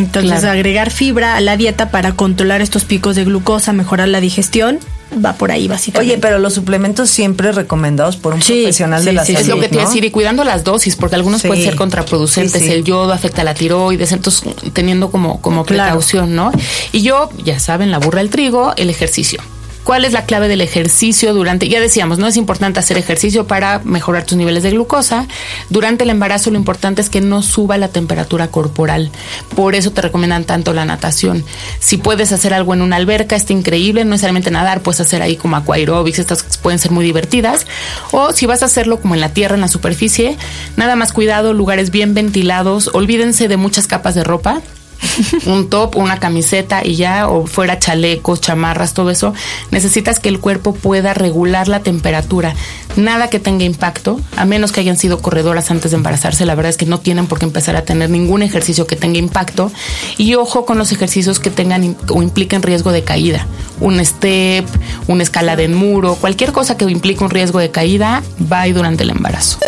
Entonces, 0.00 0.40
Claro. 0.40 0.50
agregar 0.52 0.90
fibra 0.90 1.36
a 1.36 1.40
la 1.40 1.56
dieta 1.56 1.90
para 1.90 2.12
controlar 2.12 2.60
estos 2.60 2.84
picos 2.84 3.16
de 3.16 3.24
glucosa, 3.24 3.72
mejorar 3.72 4.08
la 4.08 4.20
digestión, 4.20 4.78
va 5.24 5.34
por 5.34 5.50
ahí 5.50 5.66
básicamente. 5.68 6.12
Oye, 6.14 6.20
pero 6.20 6.38
los 6.38 6.54
suplementos 6.54 7.10
siempre 7.10 7.52
recomendados 7.52 8.16
por 8.16 8.32
un 8.34 8.42
Sí, 8.42 8.62
profesional 8.62 9.00
sí, 9.00 9.06
de 9.06 9.12
la 9.12 9.24
sí, 9.24 9.32
salud. 9.34 9.40
Es 9.48 9.48
lo 9.54 9.60
que 9.60 9.68
te 9.68 9.74
iba 9.74 9.82
a 9.82 9.84
¿no? 9.84 9.90
decir, 9.90 10.04
y 10.04 10.10
cuidando 10.10 10.44
las 10.44 10.64
dosis, 10.64 10.96
porque 10.96 11.16
algunos 11.16 11.42
Sí. 11.42 11.48
pueden 11.48 11.64
ser 11.64 11.74
contraproducentes. 11.76 12.60
Sí, 12.62 12.68
sí. 12.68 12.72
El 12.74 12.84
yodo 12.84 13.12
afecta 13.12 13.44
la 13.44 13.54
tiroides, 13.54 14.12
entonces 14.12 14.42
teniendo 14.72 15.10
como, 15.10 15.40
como 15.40 15.64
Claro. 15.64 15.82
precaución, 15.90 16.34
¿no? 16.34 16.52
Y 16.92 17.02
yo, 17.02 17.28
ya 17.44 17.58
saben, 17.58 17.90
la 17.90 17.98
burra 17.98 18.18
del 18.20 18.30
trigo, 18.30 18.72
el 18.76 18.88
ejercicio. 18.90 19.40
¿Cuál 19.84 20.04
es 20.04 20.12
la 20.12 20.26
clave 20.26 20.48
del 20.48 20.60
ejercicio 20.60 21.32
durante? 21.32 21.68
Ya 21.68 21.80
decíamos, 21.80 22.18
no 22.18 22.26
es 22.26 22.36
importante 22.36 22.78
hacer 22.78 22.98
ejercicio 22.98 23.46
para 23.46 23.80
mejorar 23.84 24.24
tus 24.24 24.36
niveles 24.36 24.62
de 24.62 24.70
glucosa. 24.70 25.26
Durante 25.70 26.04
el 26.04 26.10
embarazo 26.10 26.50
lo 26.50 26.56
importante 26.56 27.00
es 27.00 27.08
que 27.08 27.20
no 27.20 27.42
suba 27.42 27.78
la 27.78 27.88
temperatura 27.88 28.48
corporal. 28.48 29.10
Por 29.56 29.74
eso 29.74 29.90
te 29.90 30.02
recomiendan 30.02 30.44
tanto 30.44 30.74
la 30.74 30.84
natación. 30.84 31.44
Si 31.78 31.96
puedes 31.96 32.30
hacer 32.32 32.52
algo 32.52 32.74
en 32.74 32.82
una 32.82 32.96
alberca, 32.96 33.36
está 33.36 33.52
increíble. 33.52 34.04
No 34.04 34.10
necesariamente 34.10 34.50
nadar, 34.50 34.82
puedes 34.82 35.00
hacer 35.00 35.22
ahí 35.22 35.36
como 35.36 35.56
aquaerobics, 35.56 36.18
estas 36.18 36.42
pueden 36.58 36.78
ser 36.78 36.90
muy 36.90 37.04
divertidas. 37.04 37.66
O 38.12 38.32
si 38.32 38.46
vas 38.46 38.62
a 38.62 38.66
hacerlo 38.66 39.00
como 39.00 39.14
en 39.14 39.20
la 39.20 39.32
tierra, 39.32 39.54
en 39.54 39.62
la 39.62 39.68
superficie, 39.68 40.36
nada 40.76 40.94
más 40.94 41.12
cuidado, 41.12 41.54
lugares 41.54 41.90
bien 41.90 42.12
ventilados. 42.12 42.90
Olvídense 42.92 43.48
de 43.48 43.56
muchas 43.56 43.86
capas 43.86 44.14
de 44.14 44.24
ropa 44.24 44.60
un 45.46 45.68
top, 45.68 45.96
una 45.96 46.18
camiseta 46.18 46.84
y 46.84 46.96
ya, 46.96 47.28
o 47.28 47.46
fuera 47.46 47.78
chalecos, 47.78 48.40
chamarras, 48.40 48.94
todo 48.94 49.10
eso, 49.10 49.34
necesitas 49.70 50.18
que 50.20 50.28
el 50.28 50.40
cuerpo 50.40 50.74
pueda 50.74 51.14
regular 51.14 51.68
la 51.68 51.80
temperatura. 51.80 52.54
Nada 52.96 53.30
que 53.30 53.38
tenga 53.38 53.64
impacto, 53.64 54.20
a 54.36 54.44
menos 54.44 54.72
que 54.72 54.80
hayan 54.80 54.96
sido 54.96 55.22
corredoras 55.22 55.70
antes 55.70 55.92
de 55.92 55.96
embarazarse, 55.96 56.44
la 56.44 56.54
verdad 56.54 56.70
es 56.70 56.76
que 56.76 56.86
no 56.86 56.98
tienen 56.98 57.26
por 57.26 57.38
qué 57.38 57.44
empezar 57.44 57.76
a 57.76 57.84
tener 57.84 58.10
ningún 58.10 58.42
ejercicio 58.42 58.86
que 58.86 58.96
tenga 58.96 59.18
impacto. 59.18 59.70
Y 60.18 60.34
ojo 60.34 60.64
con 60.64 60.78
los 60.78 60.92
ejercicios 60.92 61.38
que 61.38 61.50
tengan 61.50 61.96
o 62.08 62.22
impliquen 62.22 62.62
riesgo 62.62 62.92
de 62.92 63.04
caída. 63.04 63.46
Un 63.80 64.04
step, 64.04 64.66
una 65.06 65.22
escalada 65.22 65.62
en 65.62 65.74
muro, 65.74 66.16
cualquier 66.16 66.52
cosa 66.52 66.76
que 66.76 66.84
implique 66.84 67.22
un 67.22 67.30
riesgo 67.30 67.58
de 67.58 67.70
caída, 67.70 68.22
va 68.50 68.66
durante 68.66 69.04
el 69.04 69.10
embarazo. 69.10 69.58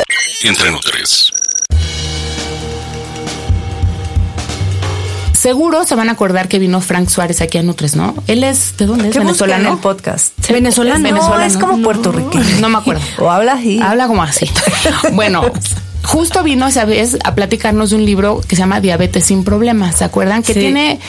Entre 0.42 0.70
Nutres. 0.70 1.31
Seguro 5.42 5.84
se 5.84 5.96
van 5.96 6.08
a 6.08 6.12
acordar 6.12 6.46
que 6.46 6.60
vino 6.60 6.80
Frank 6.80 7.08
Suárez 7.08 7.40
aquí 7.40 7.58
a 7.58 7.64
Nutres, 7.64 7.96
¿no? 7.96 8.14
Él 8.28 8.44
es, 8.44 8.76
¿de 8.76 8.86
dónde 8.86 9.08
es? 9.08 9.12
¿Qué 9.12 9.18
buscan 9.18 9.50
en 9.50 9.56
venezolano. 9.56 9.72
el 9.72 9.78
podcast? 9.80 10.48
Venezolano. 10.48 11.08
es 11.08 11.14
No, 11.14 11.40
es 11.40 11.56
como 11.56 11.82
puertorriqueño. 11.82 12.60
No 12.60 12.68
me 12.68 12.78
acuerdo. 12.78 13.02
O 13.18 13.28
habla 13.28 13.54
así. 13.54 13.80
Habla 13.82 14.06
como 14.06 14.22
así. 14.22 14.48
Bueno, 15.14 15.42
justo 16.04 16.44
vino 16.44 16.68
esa 16.68 16.84
vez 16.84 17.18
a 17.24 17.34
platicarnos 17.34 17.90
de 17.90 17.96
un 17.96 18.04
libro 18.04 18.40
que 18.46 18.54
se 18.54 18.62
llama 18.62 18.80
Diabetes 18.80 19.24
sin 19.24 19.42
problemas. 19.42 19.96
¿Se 19.96 20.04
acuerdan? 20.04 20.44
Que 20.44 20.54
Sí. 20.54 20.60
tiene, 20.60 21.00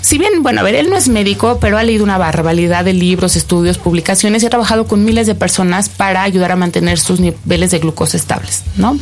si 0.00 0.16
bien, 0.16 0.42
bueno, 0.42 0.60
a 0.60 0.64
ver, 0.64 0.74
él 0.74 0.88
no 0.88 0.96
es 0.96 1.08
médico, 1.08 1.58
pero 1.60 1.76
ha 1.76 1.82
leído 1.82 2.02
una 2.02 2.16
barbaridad 2.16 2.86
de 2.86 2.94
libros, 2.94 3.36
estudios, 3.36 3.76
publicaciones 3.76 4.42
y 4.42 4.46
ha 4.46 4.48
trabajado 4.48 4.86
con 4.86 5.04
miles 5.04 5.26
de 5.26 5.34
personas 5.34 5.90
para 5.90 6.22
ayudar 6.22 6.50
a 6.50 6.56
mantener 6.56 6.98
sus 6.98 7.20
niveles 7.20 7.70
de 7.72 7.78
glucosa 7.78 8.16
estables, 8.16 8.62
¿no? 8.76 8.98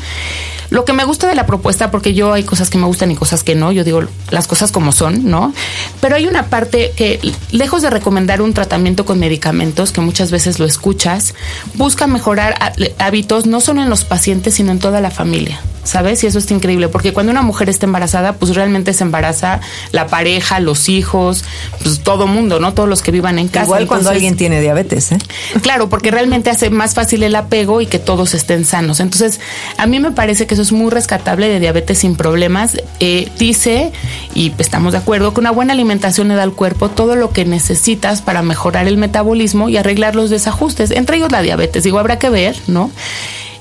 Lo 0.70 0.84
que 0.84 0.92
me 0.92 1.04
gusta 1.04 1.26
de 1.28 1.34
la 1.34 1.46
propuesta, 1.46 1.90
porque 1.90 2.14
yo 2.14 2.32
hay 2.32 2.44
cosas 2.44 2.70
que 2.70 2.78
me 2.78 2.86
gustan 2.86 3.10
y 3.10 3.16
cosas 3.16 3.42
que 3.42 3.54
no, 3.54 3.72
yo 3.72 3.82
digo 3.84 4.02
las 4.30 4.46
cosas 4.46 4.70
como 4.70 4.92
son, 4.92 5.28
¿no? 5.28 5.52
Pero 6.00 6.14
hay 6.16 6.26
una 6.28 6.46
parte 6.46 6.92
que, 6.96 7.18
lejos 7.50 7.82
de 7.82 7.90
recomendar 7.90 8.40
un 8.40 8.54
tratamiento 8.54 9.04
con 9.04 9.18
medicamentos, 9.18 9.90
que 9.92 10.00
muchas 10.00 10.30
veces 10.30 10.58
lo 10.60 10.66
escuchas, 10.66 11.34
busca 11.74 12.06
mejorar 12.06 12.54
há- 12.60 12.72
hábitos 13.04 13.46
no 13.46 13.60
solo 13.60 13.82
en 13.82 13.90
los 13.90 14.04
pacientes, 14.04 14.54
sino 14.54 14.70
en 14.70 14.78
toda 14.78 15.00
la 15.00 15.10
familia, 15.10 15.60
¿sabes? 15.82 16.22
Y 16.22 16.28
eso 16.28 16.38
está 16.38 16.54
increíble, 16.54 16.88
porque 16.88 17.12
cuando 17.12 17.32
una 17.32 17.42
mujer 17.42 17.68
está 17.68 17.86
embarazada, 17.86 18.34
pues 18.34 18.54
realmente 18.54 18.92
se 18.94 19.02
embaraza 19.02 19.60
la 19.90 20.06
pareja, 20.06 20.60
los 20.60 20.88
hijos, 20.88 21.44
pues 21.82 21.98
todo 22.00 22.28
mundo, 22.28 22.60
¿no? 22.60 22.74
Todos 22.74 22.88
los 22.88 23.02
que 23.02 23.10
vivan 23.10 23.40
en 23.40 23.48
casa. 23.48 23.64
Igual 23.64 23.86
cuando 23.88 24.10
Entonces, 24.10 24.16
alguien 24.16 24.36
tiene 24.36 24.60
diabetes, 24.60 25.10
¿eh? 25.10 25.18
Claro, 25.62 25.88
porque 25.88 26.12
realmente 26.12 26.48
hace 26.50 26.70
más 26.70 26.94
fácil 26.94 27.24
el 27.24 27.34
apego 27.34 27.80
y 27.80 27.86
que 27.86 27.98
todos 27.98 28.34
estén 28.34 28.64
sanos. 28.64 29.00
Entonces, 29.00 29.40
a 29.76 29.86
mí 29.86 29.98
me 29.98 30.12
parece 30.12 30.46
que 30.46 30.59
es 30.62 30.72
muy 30.72 30.90
rescatable 30.90 31.48
de 31.48 31.60
diabetes 31.60 31.98
sin 31.98 32.16
problemas. 32.16 32.76
Eh, 33.00 33.30
dice, 33.38 33.92
y 34.34 34.52
estamos 34.58 34.92
de 34.92 34.98
acuerdo, 34.98 35.32
que 35.34 35.40
una 35.40 35.50
buena 35.50 35.72
alimentación 35.72 36.28
le 36.28 36.34
da 36.34 36.42
al 36.42 36.52
cuerpo 36.52 36.88
todo 36.88 37.16
lo 37.16 37.30
que 37.30 37.44
necesitas 37.44 38.22
para 38.22 38.42
mejorar 38.42 38.88
el 38.88 38.96
metabolismo 38.96 39.68
y 39.68 39.76
arreglar 39.76 40.14
los 40.14 40.30
desajustes, 40.30 40.90
entre 40.90 41.16
ellos 41.16 41.32
la 41.32 41.42
diabetes. 41.42 41.84
Digo, 41.84 41.98
habrá 41.98 42.18
que 42.18 42.30
ver, 42.30 42.56
¿no? 42.66 42.90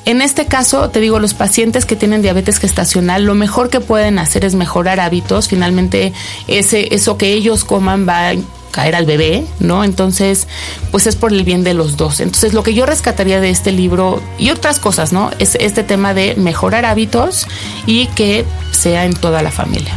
En 0.06 0.22
este 0.22 0.46
caso, 0.46 0.89
te 0.89 1.00
digo, 1.00 1.20
los 1.20 1.34
pacientes 1.34 1.86
que 1.86 1.96
tienen 1.96 2.22
diabetes 2.22 2.58
gestacional, 2.58 3.25
lo 3.25 3.36
mejor 3.36 3.70
que 3.70 3.79
pueden 3.79 4.18
hacer 4.18 4.46
es 4.46 4.56
mejorar 4.56 5.00
hábitos. 5.00 5.50
Finalmente, 5.50 6.13
ese, 6.48 6.96
eso 6.96 7.18
que 7.18 7.34
ellos 7.34 7.63
coman 7.63 8.08
va 8.08 8.29
a 8.29 8.34
caer 8.71 8.95
al 8.95 9.05
bebé, 9.05 9.45
¿no? 9.59 9.83
Entonces, 9.83 10.47
pues 10.91 11.07
es 11.07 11.15
por 11.15 11.31
el 11.31 11.43
bien 11.43 11.63
de 11.63 11.73
los 11.73 11.97
dos. 11.97 12.19
Entonces, 12.19 12.53
lo 12.53 12.63
que 12.63 12.73
yo 12.73 12.85
rescataría 12.85 13.39
de 13.41 13.49
este 13.49 13.71
libro 13.71 14.21
y 14.38 14.51
otras 14.51 14.79
cosas, 14.79 15.13
¿no? 15.13 15.31
Es 15.39 15.55
este 15.55 15.83
tema 15.83 16.13
de 16.13 16.35
mejorar 16.35 16.85
hábitos 16.85 17.47
y 17.85 18.07
que 18.07 18.45
sea 18.71 19.05
en 19.05 19.13
toda 19.13 19.41
la 19.41 19.51
familia. 19.51 19.93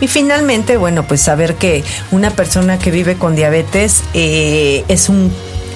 Y 0.00 0.08
finalmente, 0.08 0.76
bueno, 0.76 1.06
pues 1.06 1.20
saber 1.20 1.56
que 1.56 1.84
una 2.10 2.30
persona 2.30 2.78
que 2.78 2.90
vive 2.90 3.16
con 3.16 3.36
diabetes 3.36 4.02
eh, 4.14 4.84
es 4.88 5.10
un 5.10 5.30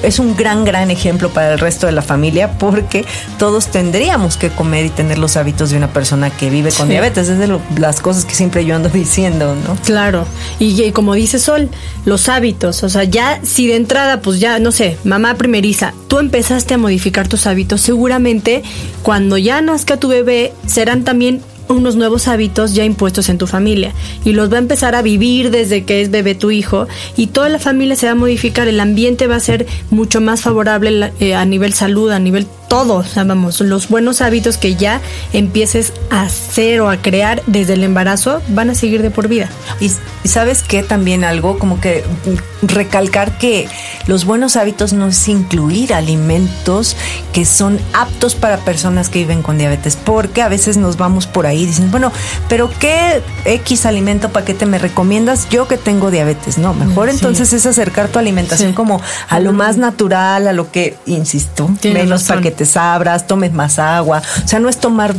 es 0.05 0.19
un 0.19 0.37
gran, 0.37 0.65
gran 0.65 0.91
ejemplo 0.91 1.31
para 1.31 1.53
el 1.53 1.59
resto 1.59 1.87
de 1.87 1.93
la 1.93 2.03
familia 2.03 2.59
porque 2.59 3.05
todos 3.39 3.69
tendríamos 3.69 4.37
que 4.37 4.51
comer 4.51 4.87
y 4.87 4.91
tener 4.91 5.19
los 5.19 5.37
hábitos 5.37 5.71
de 5.71 5.77
una 5.77 5.93
persona 5.93 6.31
que 6.31 6.51
vive 6.51 6.71
con 6.73 6.89
diabetes. 6.89 7.29
Es 7.29 7.39
de 7.39 7.59
las 7.79 8.01
cosas 8.01 8.25
que 8.25 8.35
siempre 8.35 8.65
yo 8.65 8.77
ando 8.77 8.89
diciendo, 8.91 9.55
¿no? 9.67 9.77
Claro. 9.85 10.27
Y, 10.59 10.81
y, 10.83 10.93
como 10.93 11.15
dice 11.15 11.39
Sol, 11.39 11.69
los 12.05 12.29
hábitos. 12.29 12.83
O 12.83 12.89
sea, 12.89 13.05
ya 13.05 13.41
si 13.43 13.67
de 13.67 13.77
entrada, 13.77 14.21
pues 14.21 14.41
ya, 14.41 14.59
no 14.59 14.73
sé, 14.73 14.99
mamá 15.05 15.35
primeriza, 15.35 15.95
tú 16.09 16.19
empezaste 16.19 16.75
a 16.75 16.79
modificar 16.79 17.29
tus 17.29 17.47
hábitos, 17.47 17.81
seguramente 17.81 18.63
cuando 19.03 19.39
ya 19.39 19.61
nazca 19.61 19.97
tu 19.97 20.09
bebé 20.09 20.53
serán 20.67 21.05
también 21.05 21.43
unos 21.69 21.97
nuevos 21.97 22.29
hábitos 22.29 22.75
ya 22.75 22.85
impuestos 22.85 23.29
en 23.29 23.39
tu 23.39 23.47
familia 23.47 23.93
y 24.25 24.33
los 24.33 24.53
va 24.53 24.57
a 24.57 24.61
empezar 24.61 24.95
a 24.95 25.03
vivir 25.03 25.51
desde 25.51 25.85
que 25.85 26.03
es 26.03 26.11
bebé 26.11 26.35
tu 26.35 26.51
hijo 26.51 26.87
y 27.17 27.29
toda 27.29 27.49
la 27.49 27.59
familia 27.59 27.97
se 27.97 28.07
va 28.07 28.13
a 28.13 28.17
modificar, 28.17 28.69
el 28.69 28.81
ambiente 28.81 29.27
va 29.27 29.37
a 29.37 29.41
ser 29.41 29.67
mucho 29.91 30.21
más 30.21 30.43
favorable 30.43 31.13
eh, 31.21 31.35
a 31.35 31.45
nivel 31.45 31.73
salud, 31.73 32.11
a 32.11 32.19
nivel 32.19 32.47
todo, 32.75 33.05
vamos, 33.15 33.61
los 33.61 33.89
buenos 33.89 34.21
hábitos 34.21 34.59
que 34.59 34.75
ya 34.75 35.01
empieces 35.33 35.93
a 36.11 36.23
hacer 36.23 36.81
o 36.81 36.91
a 36.91 36.97
crear 36.97 37.41
desde 37.47 37.75
el 37.75 37.85
embarazo 37.85 38.43
van 38.49 38.69
a 38.69 38.75
seguir 38.75 39.01
de 39.01 39.13
por 39.13 39.29
vida. 39.29 39.49
Y, 39.79 39.93
sabes 40.27 40.63
que 40.65 40.83
también 40.83 41.23
algo 41.23 41.59
como 41.59 41.81
que 41.81 42.03
recalcar 42.63 43.39
que 43.39 43.69
los 44.07 44.25
buenos 44.25 44.57
hábitos 44.57 44.93
no 44.93 45.09
es 45.09 45.29
incluir 45.29 45.95
alimentos 45.95 46.97
que 47.33 47.45
son 47.45 47.79
aptos 47.93 48.35
para 48.35 48.57
personas 48.57 49.09
que 49.09 49.21
viven 49.21 49.43
con 49.43 49.57
diabetes, 49.57 49.97
porque 49.97 50.43
a 50.43 50.49
veces 50.49 50.77
nos 50.77 50.97
vamos 50.97 51.29
por 51.29 51.47
ahí 51.47 51.67
dicen, 51.67 51.91
bueno, 51.93 52.11
pero 52.49 52.71
¿qué 52.81 53.23
X 53.45 53.87
alimento 53.87 54.31
paquete 54.31 54.67
me 54.67 54.79
recomiendas 54.79 55.49
yo 55.49 55.69
que 55.69 55.77
tengo 55.77 56.11
diabetes? 56.11 56.59
No, 56.59 56.75
mejor 56.75 57.09
entonces 57.09 57.53
es 57.53 57.67
acercar 57.67 58.09
tu 58.09 58.19
alimentación 58.19 58.73
como 58.73 59.01
a 59.29 59.39
lo 59.39 59.53
más 59.53 59.77
natural, 59.77 60.49
a 60.49 60.53
lo 60.53 60.73
que, 60.73 60.97
insisto, 61.07 61.71
menos 61.85 62.25
paquetes 62.25 62.64
abras, 62.77 63.27
tomes 63.27 63.53
más 63.53 63.79
agua. 63.79 64.23
O 64.45 64.49
sea, 64.49 64.59
no 64.59 64.69
es 64.69 64.79
tomar 64.79 65.15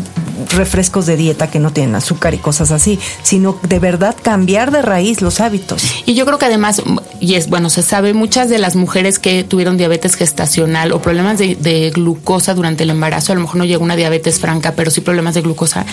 refrescos 0.49 1.05
de 1.05 1.17
dieta 1.17 1.49
que 1.49 1.59
no 1.59 1.71
tienen 1.71 1.95
azúcar 1.95 2.33
y 2.33 2.37
cosas 2.37 2.71
así, 2.71 2.99
sino 3.23 3.57
de 3.67 3.79
verdad 3.79 4.15
cambiar 4.21 4.71
de 4.71 4.81
raíz 4.81 5.21
los 5.21 5.39
hábitos. 5.39 5.83
Y 6.05 6.15
yo 6.15 6.25
creo 6.25 6.37
que 6.37 6.45
además, 6.45 6.81
y 7.19 7.35
es 7.35 7.49
bueno, 7.49 7.69
se 7.69 7.81
sabe, 7.81 8.13
muchas 8.13 8.49
de 8.49 8.59
las 8.59 8.75
mujeres 8.75 9.19
que 9.19 9.43
tuvieron 9.43 9.77
diabetes 9.77 10.15
gestacional 10.15 10.91
o 10.91 11.01
problemas 11.01 11.37
de, 11.39 11.91
glucosa 11.93 12.53
durante 12.53 12.83
el 12.83 12.89
embarazo, 12.89 13.31
a 13.31 13.35
lo 13.35 13.41
mejor 13.41 13.57
no 13.57 13.65
llegó 13.65 13.83
una 13.83 13.95
diabetes 13.95 14.39
franca, 14.39 14.73
pero 14.73 14.91
sí 14.91 15.01
problemas 15.01 15.33
de 15.35 15.41
glucosa, 15.41 15.85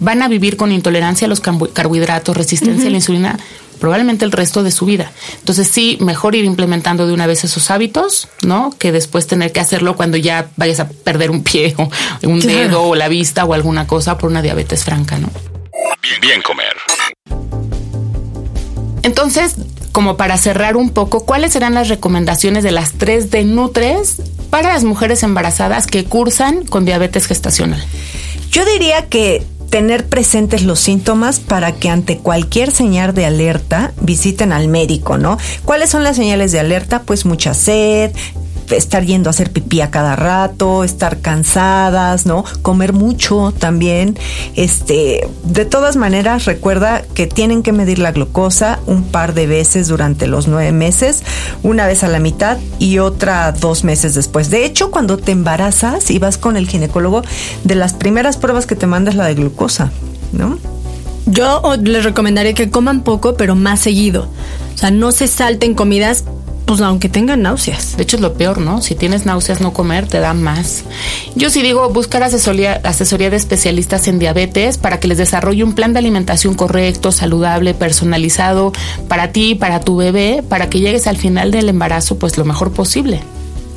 van 0.00 0.22
a 0.22 0.28
vivir 0.28 0.56
con 0.56 0.72
intolerancia 0.72 1.26
a 1.26 1.28
los 1.28 1.40
carbohidratos, 1.40 2.36
resistencia 2.36 2.88
a 2.88 2.90
la 2.90 2.96
insulina 2.96 3.38
probablemente 3.78 4.24
el 4.24 4.32
resto 4.32 4.62
de 4.62 4.70
su 4.70 4.84
vida. 4.84 5.10
Entonces 5.38 5.68
sí, 5.68 5.98
mejor 6.00 6.34
ir 6.34 6.44
implementando 6.44 7.06
de 7.06 7.12
una 7.12 7.26
vez 7.26 7.44
esos 7.44 7.70
hábitos, 7.70 8.28
¿no? 8.42 8.74
Que 8.78 8.92
después 8.92 9.26
tener 9.26 9.52
que 9.52 9.60
hacerlo 9.60 9.96
cuando 9.96 10.16
ya 10.16 10.48
vayas 10.56 10.80
a 10.80 10.88
perder 10.88 11.30
un 11.30 11.42
pie 11.42 11.74
o 11.78 11.88
un 12.24 12.40
dedo 12.40 12.82
o 12.82 12.94
la 12.94 13.08
vista 13.08 13.44
o 13.44 13.54
alguna 13.54 13.86
cosa 13.88 14.16
por 14.18 14.30
una 14.30 14.42
diabetes 14.42 14.84
franca, 14.84 15.18
¿no? 15.18 15.28
Bien, 16.00 16.20
bien 16.20 16.42
comer. 16.42 16.76
Entonces, 19.02 19.56
como 19.90 20.16
para 20.16 20.36
cerrar 20.36 20.76
un 20.76 20.90
poco, 20.90 21.24
¿cuáles 21.26 21.54
serán 21.54 21.74
las 21.74 21.88
recomendaciones 21.88 22.62
de 22.62 22.70
las 22.70 22.92
tres 22.92 23.32
de 23.32 23.42
Nutres 23.42 24.22
para 24.50 24.72
las 24.72 24.84
mujeres 24.84 25.24
embarazadas 25.24 25.88
que 25.88 26.04
cursan 26.04 26.64
con 26.64 26.84
diabetes 26.84 27.26
gestacional? 27.26 27.84
Yo 28.52 28.64
diría 28.64 29.06
que 29.06 29.44
tener 29.70 30.06
presentes 30.06 30.62
los 30.62 30.80
síntomas 30.80 31.40
para 31.40 31.72
que 31.72 31.90
ante 31.90 32.18
cualquier 32.18 32.70
señal 32.70 33.12
de 33.14 33.26
alerta 33.26 33.92
visiten 34.00 34.52
al 34.52 34.68
médico, 34.68 35.18
¿no? 35.18 35.36
¿Cuáles 35.64 35.90
son 35.90 36.04
las 36.04 36.16
señales 36.16 36.52
de 36.52 36.60
alerta? 36.60 37.02
Pues 37.02 37.26
mucha 37.26 37.54
sed, 37.54 38.12
estar 38.70 39.04
yendo 39.04 39.28
a 39.28 39.32
hacer 39.32 39.50
pipí 39.50 39.80
a 39.80 39.90
cada 39.90 40.16
rato, 40.16 40.84
estar 40.84 41.20
cansadas, 41.20 42.26
¿no? 42.26 42.44
Comer 42.62 42.92
mucho 42.92 43.52
también. 43.58 44.18
Este, 44.56 45.28
de 45.44 45.64
todas 45.64 45.96
maneras, 45.96 46.44
recuerda 46.44 47.02
que 47.14 47.26
tienen 47.26 47.62
que 47.62 47.72
medir 47.72 47.98
la 47.98 48.12
glucosa 48.12 48.78
un 48.86 49.04
par 49.04 49.34
de 49.34 49.46
veces 49.46 49.88
durante 49.88 50.26
los 50.26 50.48
nueve 50.48 50.72
meses, 50.72 51.22
una 51.62 51.86
vez 51.86 52.04
a 52.04 52.08
la 52.08 52.18
mitad 52.18 52.58
y 52.78 52.98
otra 52.98 53.52
dos 53.52 53.84
meses 53.84 54.14
después. 54.14 54.50
De 54.50 54.64
hecho, 54.64 54.90
cuando 54.90 55.18
te 55.18 55.32
embarazas 55.32 56.10
y 56.10 56.18
vas 56.18 56.38
con 56.38 56.56
el 56.56 56.68
ginecólogo, 56.68 57.22
de 57.64 57.74
las 57.74 57.94
primeras 57.94 58.36
pruebas 58.36 58.66
que 58.66 58.76
te 58.76 58.86
manda 58.86 59.10
es 59.10 59.16
la 59.16 59.26
de 59.26 59.34
glucosa, 59.34 59.90
¿no? 60.32 60.58
Yo 61.26 61.60
les 61.82 62.04
recomendaría 62.04 62.54
que 62.54 62.70
coman 62.70 63.02
poco, 63.02 63.34
pero 63.36 63.54
más 63.54 63.80
seguido. 63.80 64.28
O 64.74 64.78
sea, 64.78 64.90
no 64.90 65.12
se 65.12 65.26
salten 65.26 65.74
comidas 65.74 66.24
pues 66.68 66.82
aunque 66.82 67.08
tengan 67.08 67.40
náuseas. 67.40 67.96
De 67.96 68.02
hecho 68.02 68.16
es 68.16 68.22
lo 68.22 68.34
peor, 68.34 68.58
¿no? 68.58 68.82
Si 68.82 68.94
tienes 68.94 69.24
náuseas 69.24 69.62
no 69.62 69.72
comer 69.72 70.06
te 70.06 70.20
da 70.20 70.34
más. 70.34 70.84
Yo 71.34 71.48
sí 71.48 71.62
digo 71.62 71.88
buscar 71.88 72.22
asesoría, 72.22 72.82
asesoría 72.84 73.30
de 73.30 73.36
especialistas 73.36 74.06
en 74.06 74.18
diabetes 74.18 74.76
para 74.76 75.00
que 75.00 75.08
les 75.08 75.16
desarrolle 75.16 75.64
un 75.64 75.72
plan 75.72 75.94
de 75.94 76.00
alimentación 76.00 76.52
correcto, 76.52 77.10
saludable, 77.10 77.72
personalizado 77.72 78.72
para 79.08 79.32
ti, 79.32 79.54
para 79.54 79.80
tu 79.80 79.96
bebé, 79.96 80.44
para 80.46 80.68
que 80.68 80.80
llegues 80.80 81.06
al 81.06 81.16
final 81.16 81.50
del 81.50 81.70
embarazo 81.70 82.18
pues 82.18 82.36
lo 82.36 82.44
mejor 82.44 82.70
posible. 82.70 83.22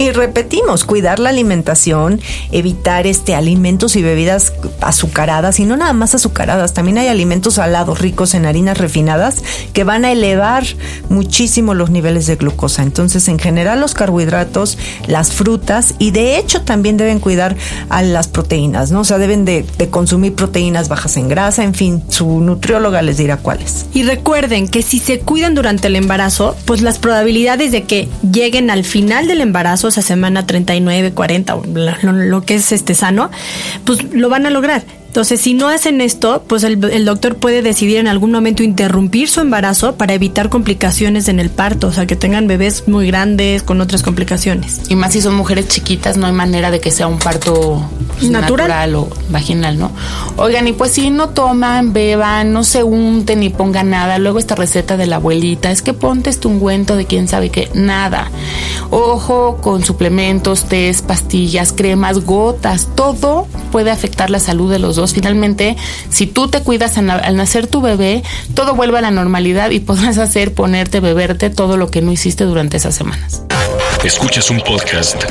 Y 0.02 0.10
repetimos, 0.10 0.84
cuidar 0.84 1.20
la 1.20 1.30
alimentación, 1.30 2.20
evitar 2.52 3.06
este 3.06 3.36
alimentos 3.36 3.96
y 3.96 4.02
bebidas 4.02 4.52
azucaradas 4.82 5.60
y 5.60 5.66
no 5.66 5.78
nada 5.78 5.94
más 5.94 6.16
azucaradas, 6.16 6.74
también 6.74 6.98
hay 6.98 7.08
alimentos 7.08 7.54
salados 7.54 8.00
ricos 8.00 8.34
en 8.34 8.48
harinas 8.48 8.80
refinadas 8.80 9.44
que 9.74 9.84
van 9.84 10.04
a 10.04 10.12
elevar 10.12 10.66
muchísimo 11.10 11.76
los 11.76 11.92
niveles 11.92 12.26
de 12.26 12.36
glucosa. 12.36 12.82
Entonces, 12.82 13.28
en 13.28 13.38
general 13.38 13.80
los 13.80 13.94
carbohidratos, 13.94 14.80
las 15.06 15.34
frutas 15.34 15.94
y 16.00 16.10
de 16.10 16.40
hecho 16.40 16.64
también 16.64 16.98
deben 16.98 17.20
cuidar 17.20 17.56
a 17.90 18.02
las 18.02 18.28
proteínas, 18.28 18.90
¿no? 18.90 19.02
O 19.02 19.06
sea, 19.06 19.20
deben 19.20 19.46
de, 19.46 19.68
de 19.78 19.90
consumir 19.92 20.34
proteínas 20.34 20.90
bajas 20.90 21.16
en 21.16 21.28
grasa, 21.28 21.64
en 21.64 21.76
fin, 21.76 22.02
su 22.10 22.42
nutrióloga 22.42 23.04
les 23.04 23.18
dirá 23.18 23.38
cuáles. 23.38 23.86
Y 23.94 24.02
recuerden 24.02 24.68
que 24.68 24.82
si 24.82 24.98
se 24.98 25.20
cuidan 25.20 25.54
durante 25.54 25.90
el 25.90 25.96
embarazo, 25.96 26.56
pues 26.66 26.82
las 26.82 26.98
probabilidades 26.98 27.72
de 27.72 27.84
que 27.84 28.10
lleguen 28.32 28.72
al 28.72 28.84
final 28.84 29.28
del 29.28 29.42
embarazo 29.42 29.91
a 29.98 30.02
semana 30.02 30.46
39, 30.46 31.14
40, 31.14 31.56
lo, 31.74 32.12
lo 32.12 32.42
que 32.44 32.56
es 32.56 32.72
este 32.72 32.96
sano, 32.96 33.30
pues 33.86 34.04
lo 34.14 34.30
van 34.30 34.46
a 34.46 34.50
lograr. 34.50 34.84
Entonces, 35.12 35.42
si 35.42 35.54
no 35.54 35.68
hacen 35.68 36.00
esto, 36.00 36.42
pues 36.48 36.64
el, 36.64 36.80
doctor 36.80 37.36
puede 37.36 37.62
decidir 37.62 37.98
en 37.98 38.08
algún 38.08 38.32
momento 38.32 38.64
interrumpir 38.64 39.28
su 39.28 39.42
embarazo 39.42 39.96
para 39.96 40.14
evitar 40.14 40.48
complicaciones 40.48 41.28
en 41.28 41.42
el 41.42 41.50
parto, 41.50 41.88
o 41.88 41.92
sea, 41.92 42.06
que 42.06 42.16
tengan 42.16 42.48
bebés 42.48 42.88
muy 42.88 43.08
grandes 43.08 43.62
con 43.62 43.82
otras 43.82 44.04
complicaciones. 44.04 44.80
Y 44.88 44.96
más 44.96 45.12
si 45.12 45.22
son 45.22 45.36
mujeres 45.36 45.68
chiquitas, 45.68 46.16
no 46.16 46.28
hay 46.28 46.32
manera 46.32 46.72
de 46.72 46.80
que 46.80 46.92
sea 46.92 47.08
un 47.08 47.20
parto 47.20 47.86
natural, 48.22 48.96
o 48.96 49.10
vaginal, 49.30 49.78
¿no? 49.78 49.92
Oigan, 50.38 50.70
y 50.70 50.72
pues 50.72 50.94
si 50.94 51.10
no 51.10 51.28
toman, 51.28 51.92
beban, 51.92 52.54
no 52.54 52.64
se 52.64 52.82
unten 52.82 53.42
ni 53.42 53.50
pongan 53.50 53.90
nada, 53.90 54.18
luego 54.18 54.40
esta 54.40 54.56
receta 54.56 54.96
de 54.96 55.08
la 55.08 55.18
abuelita, 55.18 55.72
es 55.72 55.82
que 55.82 55.92
ponte 55.92 56.30
este 56.30 56.48
ungüento 56.48 56.96
de 56.96 57.06
quién 57.06 57.28
sabe 57.28 57.50
qué, 57.50 57.70
nada. 57.74 58.32
Ojo 58.92 59.58
con 59.58 59.84
suplementos, 59.84 60.70
test, 60.70 61.06
pastillas, 61.06 61.74
cremas, 61.74 62.24
gotas, 62.24 62.88
todo 62.96 63.48
puede 63.74 63.92
afectar 63.92 64.30
la 64.30 64.40
salud 64.40 64.72
de 64.72 64.80
los 64.80 65.01
Finalmente, 65.08 65.76
si 66.10 66.28
tú 66.28 66.48
te 66.48 66.62
cuidas 66.62 66.98
al 66.98 67.36
nacer 67.36 67.68
tu 67.68 67.82
bebé, 67.82 68.24
todo 68.54 68.76
vuelve 68.76 69.00
a 69.00 69.02
la 69.02 69.12
normalidad 69.12 69.72
y 69.72 69.80
podrás 69.80 70.18
hacer, 70.18 70.54
ponerte, 70.54 71.00
beberte 71.00 71.50
todo 71.50 71.78
lo 71.78 71.90
que 71.90 72.02
no 72.02 72.12
hiciste 72.12 72.44
durante 72.44 72.78
esas 72.78 72.96
semanas. 72.96 73.44
Escuchas 74.04 74.50
un 74.50 74.62
podcast 74.62 75.24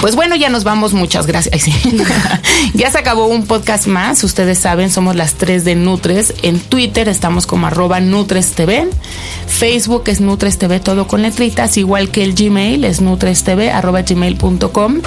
Pues 0.00 0.14
bueno, 0.14 0.36
ya 0.36 0.48
nos 0.48 0.62
vamos. 0.62 0.92
Muchas 0.92 1.26
gracias. 1.26 1.64
ya 2.74 2.90
se 2.90 2.98
acabó 2.98 3.26
un 3.26 3.46
podcast 3.46 3.86
más. 3.86 4.22
Ustedes 4.22 4.58
saben, 4.58 4.90
somos 4.90 5.16
las 5.16 5.34
tres 5.34 5.64
de 5.64 5.74
Nutres. 5.74 6.34
En 6.42 6.60
Twitter 6.60 7.08
estamos 7.08 7.46
como 7.46 7.66
arroba 7.66 7.98
Nutres 8.00 8.52
TV. 8.52 8.88
Facebook 9.46 10.04
es 10.06 10.20
Nutres 10.20 10.58
TV, 10.58 10.78
todo 10.78 11.08
con 11.08 11.22
letritas, 11.22 11.76
igual 11.76 12.10
que 12.10 12.22
el 12.22 12.34
Gmail 12.34 12.84
es 12.84 13.00
Nutres 13.00 13.42
TV, 13.42 13.70
arroba 13.70 14.02
gmail.com. 14.02 15.00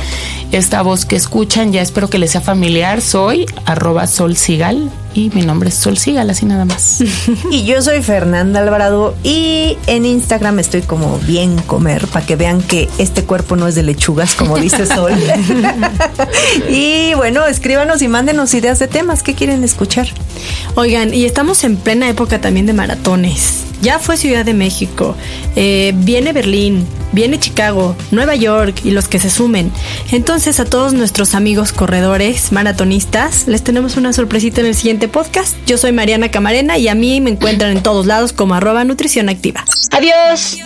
Esta 0.52 0.82
voz 0.82 1.06
que 1.06 1.16
escuchan 1.16 1.72
ya 1.72 1.82
espero 1.82 2.10
que 2.10 2.18
les 2.18 2.32
sea 2.32 2.42
familiar. 2.42 3.02
Soy 3.02 3.46
arroba 3.66 4.08
solsigal 4.08 4.92
y 5.14 5.30
mi 5.32 5.42
nombre 5.42 5.70
es 5.70 5.76
Sol 5.76 5.98
Sigal, 5.98 6.30
así 6.30 6.46
nada 6.46 6.66
más. 6.66 7.04
y 7.52 7.66
yo 7.66 7.82
soy 7.82 8.02
Fernanda 8.02 8.60
Alvarado 8.60 9.16
y 9.24 9.78
en 9.88 10.06
Instagram 10.06 10.60
estoy 10.60 10.82
como 10.82 11.20
bien 11.20 11.58
comer 11.64 12.08
para 12.08 12.26
que 12.26 12.36
vean 12.36 12.62
que 12.62 12.90
este 12.98 13.24
cuerpo 13.24 13.56
no 13.56 13.68
es 13.68 13.76
de 13.76 13.84
lechugas, 13.84 14.36
como 14.36 14.58
dice 14.58 14.86
Sol. 14.86 15.14
y 16.70 17.14
bueno, 17.16 17.46
escríbanos 17.46 18.02
y 18.02 18.08
mándenos 18.08 18.54
ideas 18.54 18.80
de 18.80 18.88
temas 18.88 19.24
que 19.24 19.36
quieren 19.36 19.64
escuchar. 19.64 20.08
Oigan, 20.76 21.14
y 21.14 21.26
estamos 21.26 21.64
en 21.64 21.78
plena 21.78 22.10
época 22.10 22.40
también 22.40 22.66
de 22.66 22.74
maratones. 22.74 23.66
Ya 23.82 24.00
fue 24.00 24.16
Ciudad 24.16 24.46
de 24.46 24.54
México, 24.54 25.16
eh, 25.56 25.94
viene 25.96 26.34
Berlín, 26.34 26.86
viene 27.12 27.40
Chicago, 27.40 27.96
Nueva 28.12 28.36
York 28.36 28.82
y 28.84 28.92
los 28.92 29.08
que 29.08 29.20
se 29.20 29.30
sumen. 29.30 29.72
Entonces 30.12 30.60
a 30.60 30.66
todos 30.66 30.94
nuestros 30.94 31.36
amigos 31.36 31.72
corredores, 31.74 32.52
maratonistas, 32.52 33.48
les 33.48 33.64
tenemos 33.64 33.98
una 33.98 34.14
sorpresita 34.14 34.62
en 34.62 34.68
el 34.68 34.76
siguiente 34.76 35.08
podcast. 35.08 35.56
Yo 35.66 35.78
soy 35.78 35.92
Mariana 35.92 36.30
Camarena 36.30 36.78
y 36.78 36.88
a 36.88 36.96
mí 36.96 37.22
me 37.22 37.32
encuentran 37.32 37.76
en 37.76 37.84
todos 37.84 38.06
lados 38.06 38.34
como 38.34 38.56
arroba 38.56 38.84
nutrición 38.84 39.30
activa. 39.30 39.64
Adiós. 39.92 40.58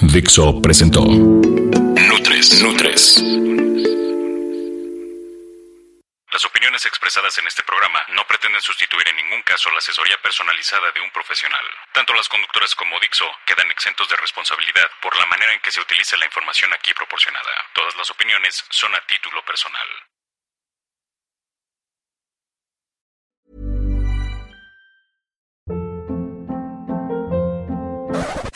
Dixo 0.00 0.62
presentó 0.62 1.04
Nutres. 1.04 2.62
Expresadas 6.88 7.38
en 7.38 7.46
este 7.46 7.62
programa 7.62 8.04
no 8.08 8.26
pretenden 8.26 8.60
sustituir 8.60 9.06
en 9.08 9.16
ningún 9.16 9.42
caso 9.42 9.70
la 9.70 9.78
asesoría 9.78 10.20
personalizada 10.20 10.90
de 10.92 11.00
un 11.00 11.10
profesional. 11.10 11.64
Tanto 11.92 12.14
las 12.14 12.28
conductoras 12.28 12.74
como 12.74 12.98
Dixo 13.00 13.30
quedan 13.46 13.70
exentos 13.70 14.08
de 14.08 14.16
responsabilidad 14.16 14.90
por 15.00 15.16
la 15.16 15.26
manera 15.26 15.52
en 15.52 15.60
que 15.60 15.70
se 15.70 15.80
utiliza 15.80 16.16
la 16.16 16.24
información 16.26 16.72
aquí 16.72 16.92
proporcionada. 16.94 17.50
Todas 17.74 17.94
las 17.96 18.10
opiniones 18.10 18.64
son 18.70 18.94
a 18.94 19.00
título 19.06 19.44
personal. 19.44 19.88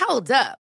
Hold 0.08 0.30
up. 0.30 0.61